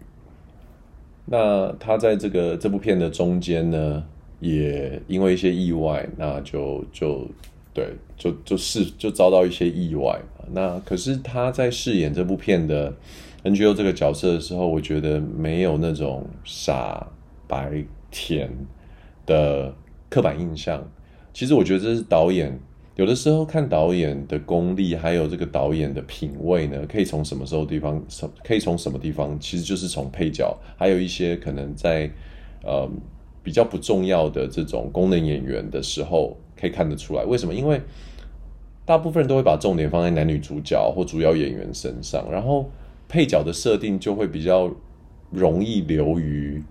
[1.24, 4.04] 那她在这个这部片的中间呢，
[4.42, 7.26] 也因为一些意外，那就就
[7.72, 7.86] 对，
[8.18, 10.20] 就就是就遭到一些意外。
[10.52, 12.92] 那可是他在饰演这部片的。
[13.44, 17.04] NGO 这个角色的时候，我觉得没有那种傻
[17.48, 18.48] 白甜
[19.26, 19.74] 的
[20.08, 20.80] 刻板印象。
[21.34, 22.56] 其实我觉得这是导演
[22.94, 28.00] 有的时候看导演的功力，还有这个导演的品味呢，可以从什么时候地方，
[28.44, 32.08] 可以从什么地方，其实就是从配角，还有一些可能在
[32.62, 32.88] 呃
[33.42, 37.24] 比较不重要的这种功能演员的时候，可以看得出来。
[37.24, 37.54] 为什么？
[37.54, 37.80] 因为
[38.84, 42.70] 大部分人都会把重点放在男女主角或主要演员身上，然后。
[43.08, 44.74] 配角的设定就会比较
[45.30, 46.62] 容易流于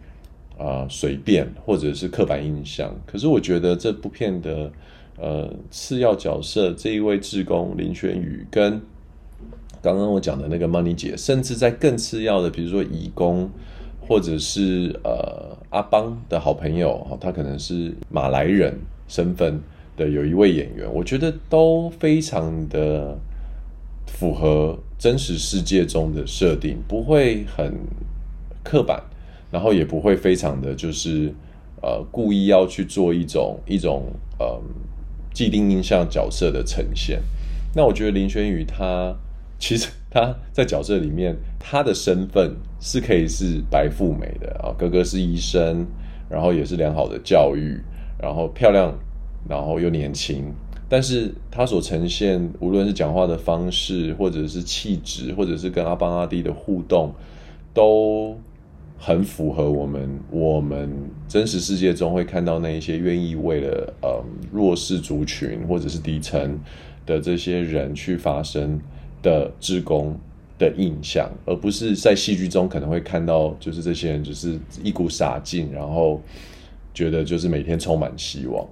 [0.57, 2.91] 啊随便或者是刻板印象。
[3.05, 4.71] 可是我觉得这部片的
[5.19, 8.81] 呃次要角色这一位志工林轩宇，跟
[9.83, 13.47] 刚刚我讲的那个 Money 姐，甚至在更次要的，比如说移工
[14.11, 19.57] 或者是呃阿邦的好朋友，他可能是马来人身份
[19.95, 23.17] 的有一位演员，我觉得都非常的
[24.05, 24.77] 符合。
[24.99, 27.73] 真实世界中的设定不会很
[28.63, 29.01] 刻板，
[29.49, 31.33] 然后也不会非常的就是
[31.81, 34.03] 呃故意要去做一种一种
[34.37, 34.61] 呃
[35.33, 37.19] 既定印象角色的呈现。
[37.73, 39.15] 那我觉得林轩宇他
[39.57, 45.85] 其实他在角色里面他的身份是可以是白富美的啊，哥哥是医生，
[46.27, 47.79] 然后也是良好的教育，
[48.19, 48.93] 然后漂亮，
[49.47, 50.51] 然后又年轻。
[50.89, 57.13] 但是他所呈现，无论是讲话的方式，或者是气质，或者是跟阿邦阿弟的互动，
[57.73, 58.35] 都
[58.97, 60.89] 很符合我们我们
[61.27, 66.59] 真实世界中会看到那一些愿意为了呃弱势族群或者是底层
[67.05, 68.79] 的这些人去发声
[69.21, 70.19] 的志工
[70.69, 76.21] 的印象，而不是在戏剧中可能会看到就是这些人就是一股傻劲，然后
[76.93, 78.65] 觉得就是每天充满希望。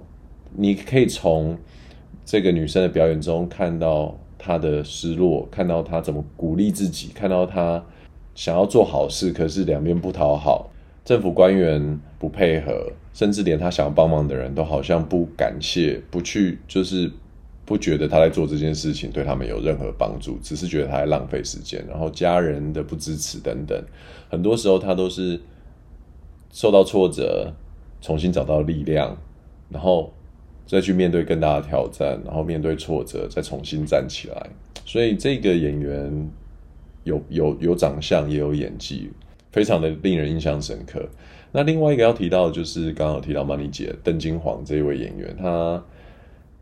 [0.56, 1.58] 你可以从。
[2.22, 7.84] 这个女生的表演中，看到她的失落，看到她怎么鼓励自己，看到她
[8.36, 10.70] 想要做好事，可是两边不讨好，
[11.04, 17.10] 政府官员不配合，甚至连她想要帮忙的人都好像不感谢，不去，就是
[17.70, 23.80] 不觉得他在做这件事情对他们有任何帮助，只是觉得他在浪费时间，然后家人的不支持等等，
[24.28, 25.40] 很多时候他都是
[26.50, 27.52] 受到挫折，
[28.00, 29.16] 重新找到力量，
[29.68, 30.12] 然后。
[30.66, 34.50] 再去面对更大的挑战，然后面对挫折，再重新站起来。
[34.84, 36.30] 所以这个演员
[37.02, 39.10] 有有有长相，也有演技，
[39.50, 41.04] 非常的令人印象深刻。
[41.50, 45.82] 那另外一个要提到的就是刚刚有提到 Money 姐邓金煌这一位演员，他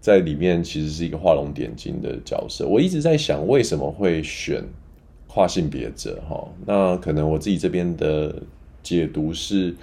[0.00, 2.66] 在里面其实是一个画龙点睛的角色。
[2.66, 4.62] 我一直在想，为什么会选
[5.26, 6.22] 跨性别者？
[6.28, 8.34] 哈，那可能我自己这边的
[8.82, 9.74] 解读是，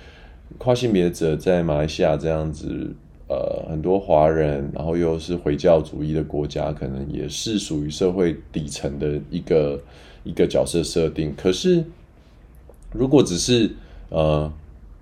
[0.58, 2.94] 跨性别者在马来西亚这样子。
[3.28, 9.82] 呃，很多华人，然后又是回教主义的国家，可能也是属于社会底层的一个
[10.24, 11.34] 一个角色设定。
[11.36, 11.84] 可是，
[12.92, 13.72] 如果只是
[14.10, 14.54] 呃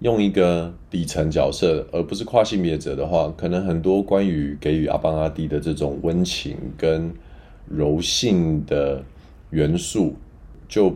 [0.03, 7.11] 用一个底层角色，而不是跨性别者的话，可能很多关于给予阿邦阿弟的这种温情跟
[7.67, 9.03] 柔性的
[9.49, 10.15] 元素
[10.69, 10.95] 就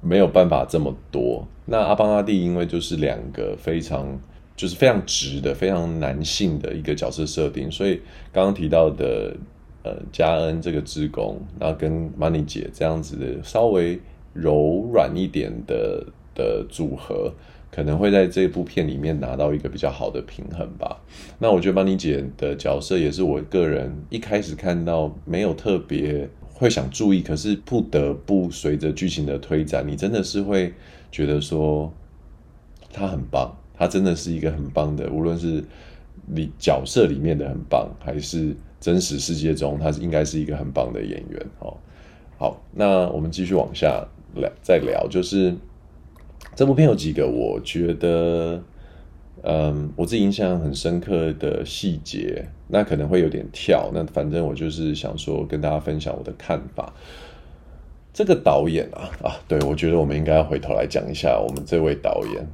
[0.00, 1.46] 没有办法这么多。
[1.64, 4.18] 那阿邦阿弟因为就是两个非常。
[4.56, 8.00] 就是非常直的、非常男性的一个角色设定，所以
[8.32, 9.36] 刚刚提到的
[9.82, 14.00] 呃嘉恩这个职工，然后跟 Money 姐这样子的稍微
[14.32, 17.30] 柔软一点的的组合，
[17.70, 20.98] 可能会在这部片里面拿到一个比较好的平衡吧。
[21.38, 30.72] 那我觉得邦妮姐的角色也是我个人一开始看到没有特别会想注意，可是不得不随着剧情的推展，你真的是会
[31.12, 31.92] 觉得说
[32.90, 35.62] 她很棒，她真的是一个很棒的，无论是
[36.24, 41.46] 你角色里面的很棒，还是真实世界中，她是应该是一个很棒的演员。
[41.58, 41.76] 哦，
[42.38, 44.02] 好，那我们继续往下
[44.34, 45.54] 聊，再聊就是。
[46.56, 48.62] 这部片有几个我觉得，
[49.42, 56.90] 嗯，我自己印象很深刻的细节，那可能会有点跳，那反正我就是想说跟大家分享我的看法。
[58.14, 62.46] 这个导演啊啊，对，我觉得我们应该要回头来讲一下我们这位导演。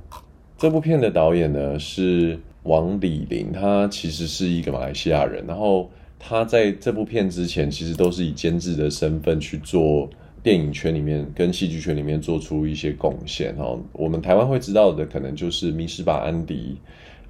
[0.59, 5.89] 这部片的导演呢是王李林，他其实是一个马来西亚人，然后
[6.19, 10.11] 他在这部片之前其实都是以监制的身份去做。
[10.43, 16.77] 电影圈里面跟戏剧圈里面做出一些贡献哈，我们台湾会知道的可能就是《迷失吧，安迪》，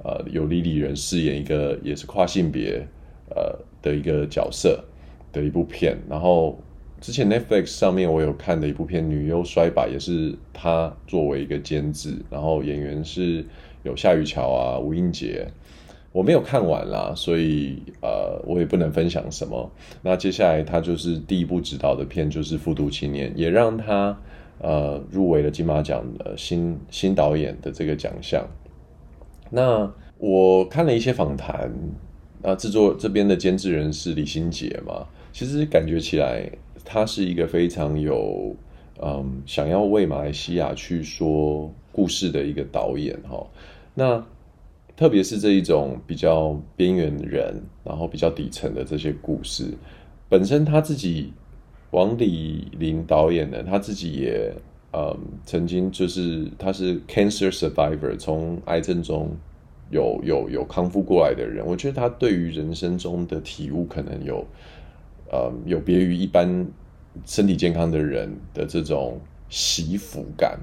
[0.02, 2.86] 呃，由李李仁饰演一个也是跨性别
[3.28, 4.82] 呃的一个角色
[5.30, 6.58] 的一部片，然后
[7.02, 13.44] 之前 Netflix 上面我有看的一部片《女优摔吧》，也是他作为一个监制，然后演员是
[13.82, 15.46] 有夏雨乔啊、吴映洁。
[16.12, 19.70] 我没有看完啦，所以呃，我也不能分享什么。
[20.02, 24.16] 那接下来他就是第一部执导的片，就是《复读青年》，也让他
[24.60, 28.46] 呃入围了金马奖的新新导演的这个奖项。
[29.48, 31.72] 那我看了一些访谈，
[32.42, 36.46] 那制作这边的监制人是李心洁嘛，其实感觉起来
[36.84, 38.54] 他是一个非常有
[39.00, 43.46] 嗯想要为马来西亚去说故事的一个导演哈。
[43.94, 44.24] 那
[45.03, 49.64] 特别是这一种比较边缘人，然后比较底层的这些故事，
[50.28, 51.32] 本身他自己
[51.90, 54.55] 王李林导演呢，他自己也
[54.92, 59.28] 嗯曾经就是他是 cancer survivor，从癌症中
[59.90, 64.46] 有有有康复过来的人，我觉得他对于人生中的体悟可能有
[65.32, 66.64] 嗯有别于一般
[67.26, 70.61] 身体健康的人的这种惜福感，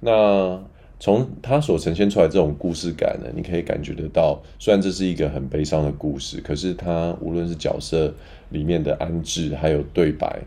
[0.00, 0.62] 那。
[1.00, 8.12] 从他所呈现出来这种故事感呢，你可以感觉得到，虽然这是一个很悲伤的故事，可是他无论是角色
[8.50, 10.40] 里面的安置，还有对白，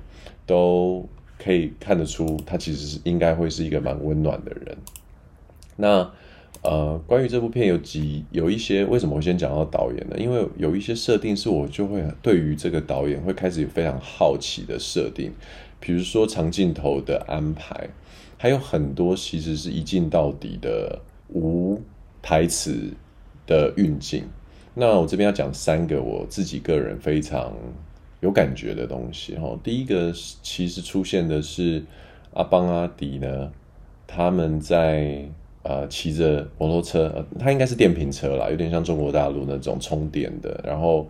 [0.46, 1.04] 都
[1.40, 4.78] 可以看得出他其实是应该会是一个蛮温暖的人。
[5.76, 6.08] 那
[6.62, 10.16] 呃，关于这部片有几有一些为什么我先讲到导演呢？
[10.20, 15.32] 因为有一些设定是我就会对于这个导演会开始有非常好奇的设定，
[15.80, 17.90] 比如说长镜头的安排。
[18.44, 21.80] 还有很多其实是一镜到底的无
[22.22, 22.92] 台词
[23.48, 24.26] 的运镜。
[24.74, 27.54] 那我这边要讲三个我自己个人非常
[28.20, 29.58] 有感觉的东西哈。
[29.64, 31.82] 第一个其实出现的是
[32.34, 33.50] 阿邦阿迪呢，
[34.06, 35.24] 他们在
[35.62, 40.60] 呃骑着摩托车，他应该是电瓶车啦，有点像中国大陆那种充电的。
[40.66, 41.08] 然后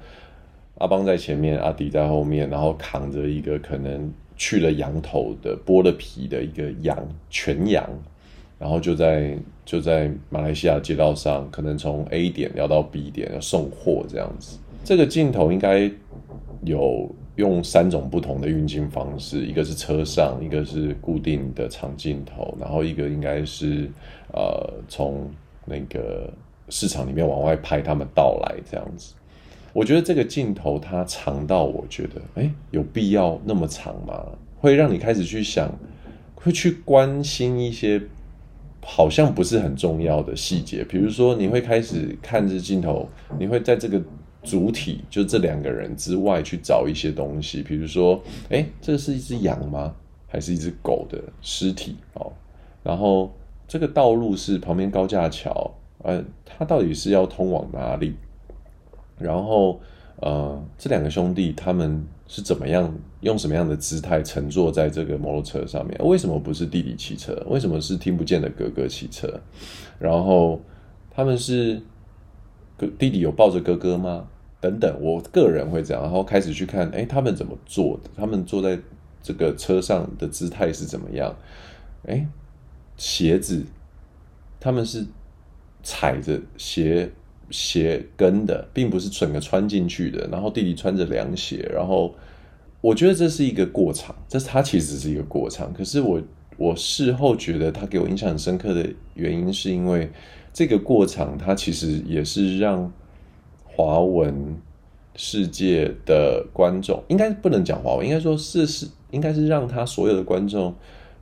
[0.77, 4.13] 阿邦在前面，阿迪在后面，然后扛着一个可能。
[4.43, 6.97] 去了羊头的剥了皮的一个羊，
[7.29, 7.89] 全羊，
[8.59, 14.59] 然后就在就在马来西亚街道上，可能从 A 点聊到 B 点要送货这样子。
[14.83, 15.89] 这个镜头应该
[16.65, 23.89] 有用三种不同的运镜方式，一个是车上，一个是固定的长镜头，然后一个应该是
[24.33, 25.31] 呃从
[25.63, 26.29] 那个
[26.67, 29.13] 市场里面往外拍他们到来这样子。
[29.73, 34.23] 我觉得这个镜头它长到，我觉得，哎，有必要那么长吗？
[34.59, 35.69] 会让你开始去想，
[36.35, 38.01] 会去关心一些
[38.81, 43.09] 好像不是很重要的细节，比如说你会开始看着镜头，
[43.39, 44.01] 你会在这个
[44.43, 49.95] 主体，就这两个人之外去找一些东西，比如说，哎，这是一只羊吗？
[50.27, 51.95] 还是一只狗的尸体？
[52.13, 52.31] 哦，
[52.83, 53.33] 然后
[53.67, 55.71] 这个道路是旁边高架桥，
[56.03, 58.13] 呃，它到底是要通往哪里？
[59.17, 59.79] 然后，
[60.17, 65.97] 呃，这两个兄弟他们是怎么样用什么样的姿态乘坐在这个摩托车上面？
[66.03, 67.35] 为什么不是弟弟骑车？
[67.47, 69.39] 为什么是听不见的哥哥骑车？
[69.99, 70.59] 然后
[71.11, 71.81] 他们是
[72.77, 74.27] 哥弟弟有抱着哥哥吗？
[74.59, 78.09] 等等，我个人会这样，然后开始去看，哎，他们怎么坐的？
[78.15, 78.79] 他们坐在
[79.21, 81.35] 这个车上的姿态是怎么样？
[82.07, 82.27] 哎，
[82.97, 83.63] 鞋子，
[84.59, 85.05] 他们是
[85.83, 87.11] 踩着鞋。
[87.53, 90.27] 鞋跟的，并不是整个穿进去的。
[90.31, 92.13] 然后弟弟穿着凉鞋，然后
[92.81, 95.71] 我觉得这是一个过场，这是他其实是一个过场。
[95.71, 96.19] 可是我
[96.57, 100.09] 我事后觉得他给我印象很深刻的原因，是因为
[100.51, 102.91] 这个过场，他其实也是让
[103.63, 104.57] 华文
[105.15, 110.73] 世界的观众，应该不能讲华文，应该说是是，应该是让他所有的观众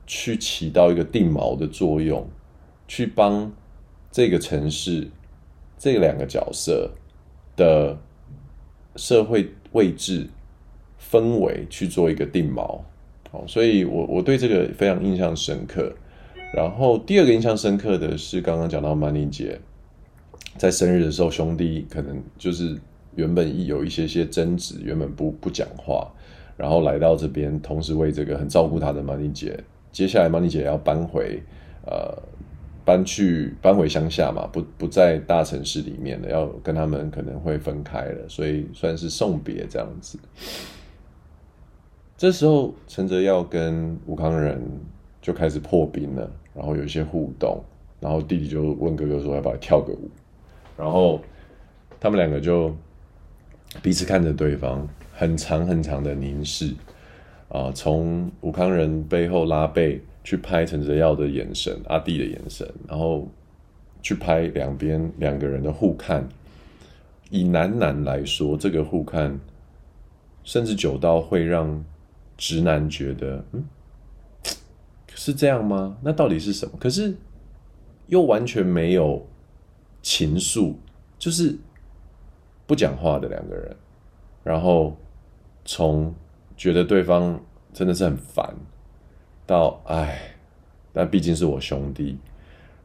[0.07, 2.25] 去起到一个定锚的作用，
[2.87, 3.51] 去帮。
[4.13, 5.07] 这个城市
[5.81, 6.91] 这两个角色
[7.55, 7.97] 的
[8.97, 10.29] 社会位置
[10.99, 12.79] 氛围去做一个定锚。
[13.31, 15.91] 哦，所以我我对这个非常印象深刻。
[16.53, 19.59] 然后第二个印象深刻的是刚刚讲到曼妮姐
[20.55, 22.77] 在生日的时候，兄弟可能就是
[23.15, 26.07] 原本有一些些争执，原本不不讲话，
[26.57, 29.57] 然后来到这边，同时为这个很照顾他的曼妮姐，
[29.91, 31.41] 接下来曼妮姐要搬回
[31.87, 32.15] 呃
[32.83, 40.19] 搬去搬回乡下嘛，不不在大城市里面了，要跟他们可能会分开了，所以算是送别这样子。
[42.17, 44.61] 这时候陈泽耀跟吴康仁
[45.21, 47.63] 就开始破冰了，然后有一些互动，
[47.99, 50.09] 然后弟弟就问哥哥说要不要跳个舞，
[50.77, 51.19] 然后
[51.99, 52.75] 他们两个就
[53.81, 56.73] 彼此看着对方，很长很长的凝视，
[57.49, 63.27] 啊、从吴康仁背后拉背去拍陈哲耀的眼神，阿弟的眼神，然后
[64.01, 66.27] 去拍两边两个人的互看，
[67.29, 69.39] 以男男来说，这个互看
[70.43, 71.83] 甚至久到会让。
[72.37, 73.63] 直男觉得，嗯，
[75.13, 75.95] 是这样吗？
[76.01, 76.75] 那到底是什么？
[76.79, 77.15] 可是
[78.07, 79.23] 又完全没有
[80.01, 80.73] 情愫，
[81.19, 81.55] 就是
[82.65, 83.75] 不讲话的两个人。
[84.43, 84.97] 然后
[85.65, 86.11] 从
[86.57, 87.39] 觉得对方
[87.71, 88.55] 真的是很烦，
[89.45, 90.19] 到哎，
[90.93, 92.17] 但毕竟是我兄弟。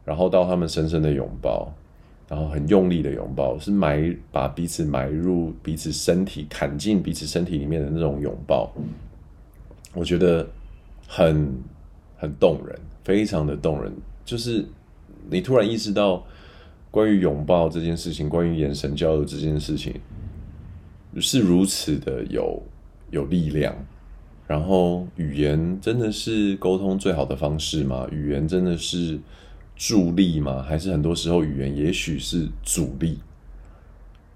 [0.05, 1.69] 然后到他们深深的拥抱，
[2.29, 8.71] 然后很用力的拥抱，是埋把彼此埋入彼此身体，砍进彼此身体里面的那种拥抱。
[9.93, 10.47] 我觉得
[11.05, 11.53] 很
[12.15, 13.91] 很动人，非常的动人。
[14.23, 14.65] 就是
[15.29, 16.25] 你突然意识到，
[16.89, 19.93] 关于拥抱这件事情，关于眼神交流这件事情，
[21.19, 22.63] 是如此的有
[23.11, 23.75] 有力量。
[24.47, 28.07] 然后语言真的是沟通最好的方式吗？
[28.11, 29.19] 语言真的是
[29.75, 30.63] 助力吗？
[30.63, 33.19] 还是很多时候语言也许是阻力？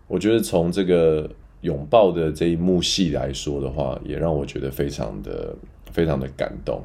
[0.07, 1.29] 我觉得从这个。
[1.61, 5.55] 拥抱的这一幕戏来说的话，也让我觉得非常的
[5.91, 6.81] 非常的感动。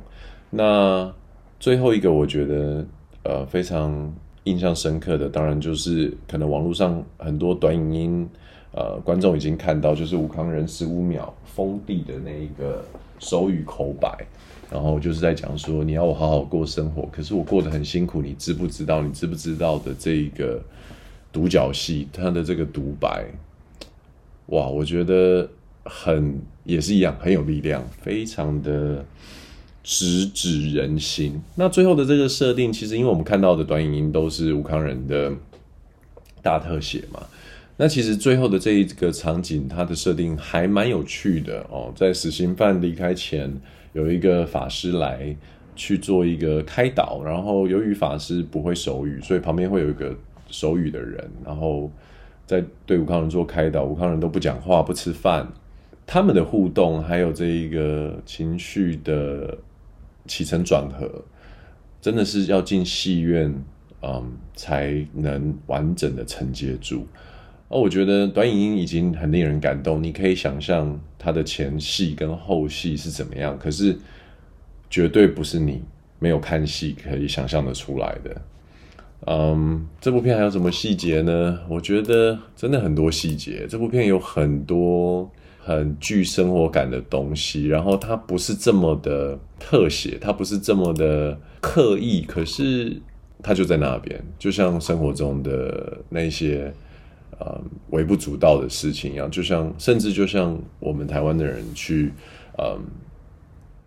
[0.51, 1.11] 那
[1.59, 2.85] 最后一个，我觉得
[3.23, 4.15] 呃非常
[4.45, 8.29] 印象深刻的，当然就是可能网络上很多短影音，
[8.73, 12.85] 呃，观众已经看到，就是吴康仁十五秒封闭的那一个
[13.19, 14.27] 手语口白，
[14.71, 19.03] 然后就是在讲说你要我好好过生活，可是我过得很辛苦，你知不知道？
[19.03, 20.63] 你知不知道的这一个
[21.33, 23.27] 独角戏，他的这个独白。
[24.47, 25.49] 哇，我觉得
[25.85, 29.05] 很也是一样，很有力量，非常的
[29.83, 31.41] 直指人心。
[31.57, 35.33] 那最后的这个设定，其实因为我们看到的短影音都是吴康仁的
[36.43, 37.27] 大特写嘛，
[37.77, 41.93] 那其实最后的这一个场景，它的设定还蛮有趣的哦。
[41.95, 43.53] 在死刑犯离开前，
[43.93, 45.37] 有一个法师来
[45.75, 50.17] 去做一个开导，然后由于法师不会手语，所以旁边会有一个
[50.49, 51.91] 手语的人，然后。
[52.49, 55.53] 在对吴康人做开导，吴康人都不讲话、不吃饭，
[56.07, 59.59] 他们的互动还有这一个情绪的
[60.29, 61.25] 起承转合，
[62.01, 63.53] 真的是要进戏院，
[64.01, 67.05] 嗯，才能完整的承接住。
[67.69, 73.97] 哦我觉得短影音已经很令人感动，你可以想象它的前戏跟后戏是怎么样，可是
[74.89, 75.83] 绝对不是你
[76.19, 78.43] 没有看戏可以想象得出来的。
[79.27, 81.59] 嗯，这部片还有什么细节呢？
[81.69, 83.67] 我觉得真的很多细节。
[83.69, 93.01] 这部片有很多很具生活感的东西，然后它不是这么的特写，它不是这么的刻意，可是
[93.43, 96.73] 它就在那边，就像生活中的那些
[97.41, 102.13] 嗯微不足道的事情一样，就像甚至就像我们台湾的人去
[102.59, 102.79] 嗯。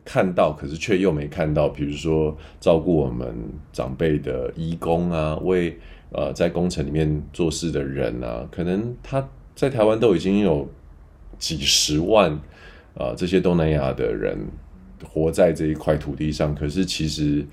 [0.06, 1.70] 看到，可是却又没看到。
[1.70, 3.28] 比如说，照顾我们
[3.72, 5.78] 长辈的义工啊，为
[6.12, 10.68] 呃在工程里面做事的人啊，可能他在台湾都已经有
[11.38, 12.32] 几十万、
[12.96, 14.36] 呃，这些东南亚的人
[15.04, 16.56] 活在这一块土地上。
[16.56, 17.46] 可是，其实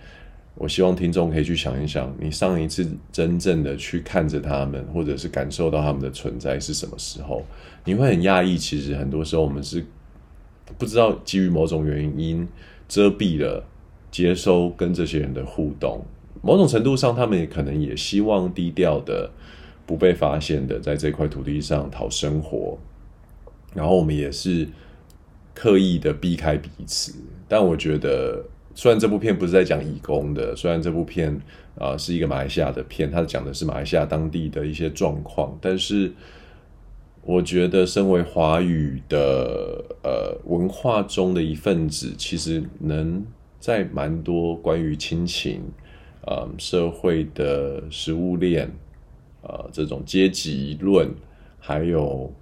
[0.56, 7.44] 我希望听众可以去想一想，你上一次真正的去看着他们，或者是感受到他们的存在是什么时候？
[7.84, 9.84] 你会很讶异，其实很多时候我们是。
[10.78, 12.46] 不知道基于某种原因
[12.88, 13.64] 遮蔽了
[14.10, 16.04] 接收跟这些人的互动，
[16.42, 19.30] 某种程度上，他们也可能也希望低调的、
[19.86, 22.76] 不被发现的，在这块土地上讨生活。
[23.74, 24.68] 然后我们也是
[25.54, 27.14] 刻意的避开彼此。
[27.46, 28.44] 但我觉得，
[28.76, 31.36] 虽然这部片不是在讲义工的，虽然这部片
[31.80, 36.12] 啊、是一个马来西亚的片，它讲的是马来西亚当地的一些状况，但是。
[37.28, 43.26] 我觉得，身为华语的呃文化中的一份子，其实能
[43.58, 45.60] 在蛮多关于亲情
[46.24, 48.70] 呃社会的食物链，
[49.42, 51.12] 呃这种阶级论，
[51.58, 52.32] 还有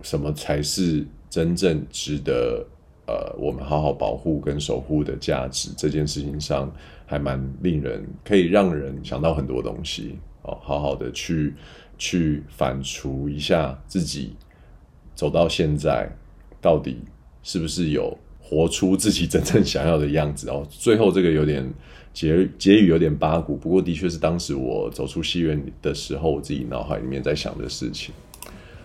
[0.00, 2.66] 什么才是真正值得
[3.12, 6.72] 呃我们好好保护跟守护的价值这件事情上，
[7.04, 11.54] 还蛮令人可以让人想到很多东西哦，好好的去
[11.98, 14.34] 去反刍一下自己
[15.14, 16.08] 走到现在
[16.60, 16.96] 到底
[17.42, 18.16] 是不是有。
[18.44, 20.66] 活出自己真正想要的样子哦。
[20.68, 21.66] 最后这个有点
[22.12, 28.12] 结结语有点八股，不过的确是当时我走出戏院的时候，我自己脑海里面在想的事情。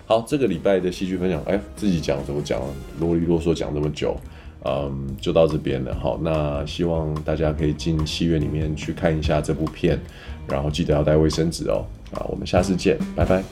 [0.10, 2.62] 好，这个礼拜的戏剧分享，哎，自己讲怎么讲，
[3.02, 4.16] 啰里啰嗦讲这么久，
[4.64, 5.94] 嗯，就到这边了。
[5.94, 10.00] 好，那希望大家可以进戏院里面去看一下这部片，
[10.48, 11.86] 然后记得要带卫生纸哦。
[12.14, 13.44] 啊，我们下次见，拜拜。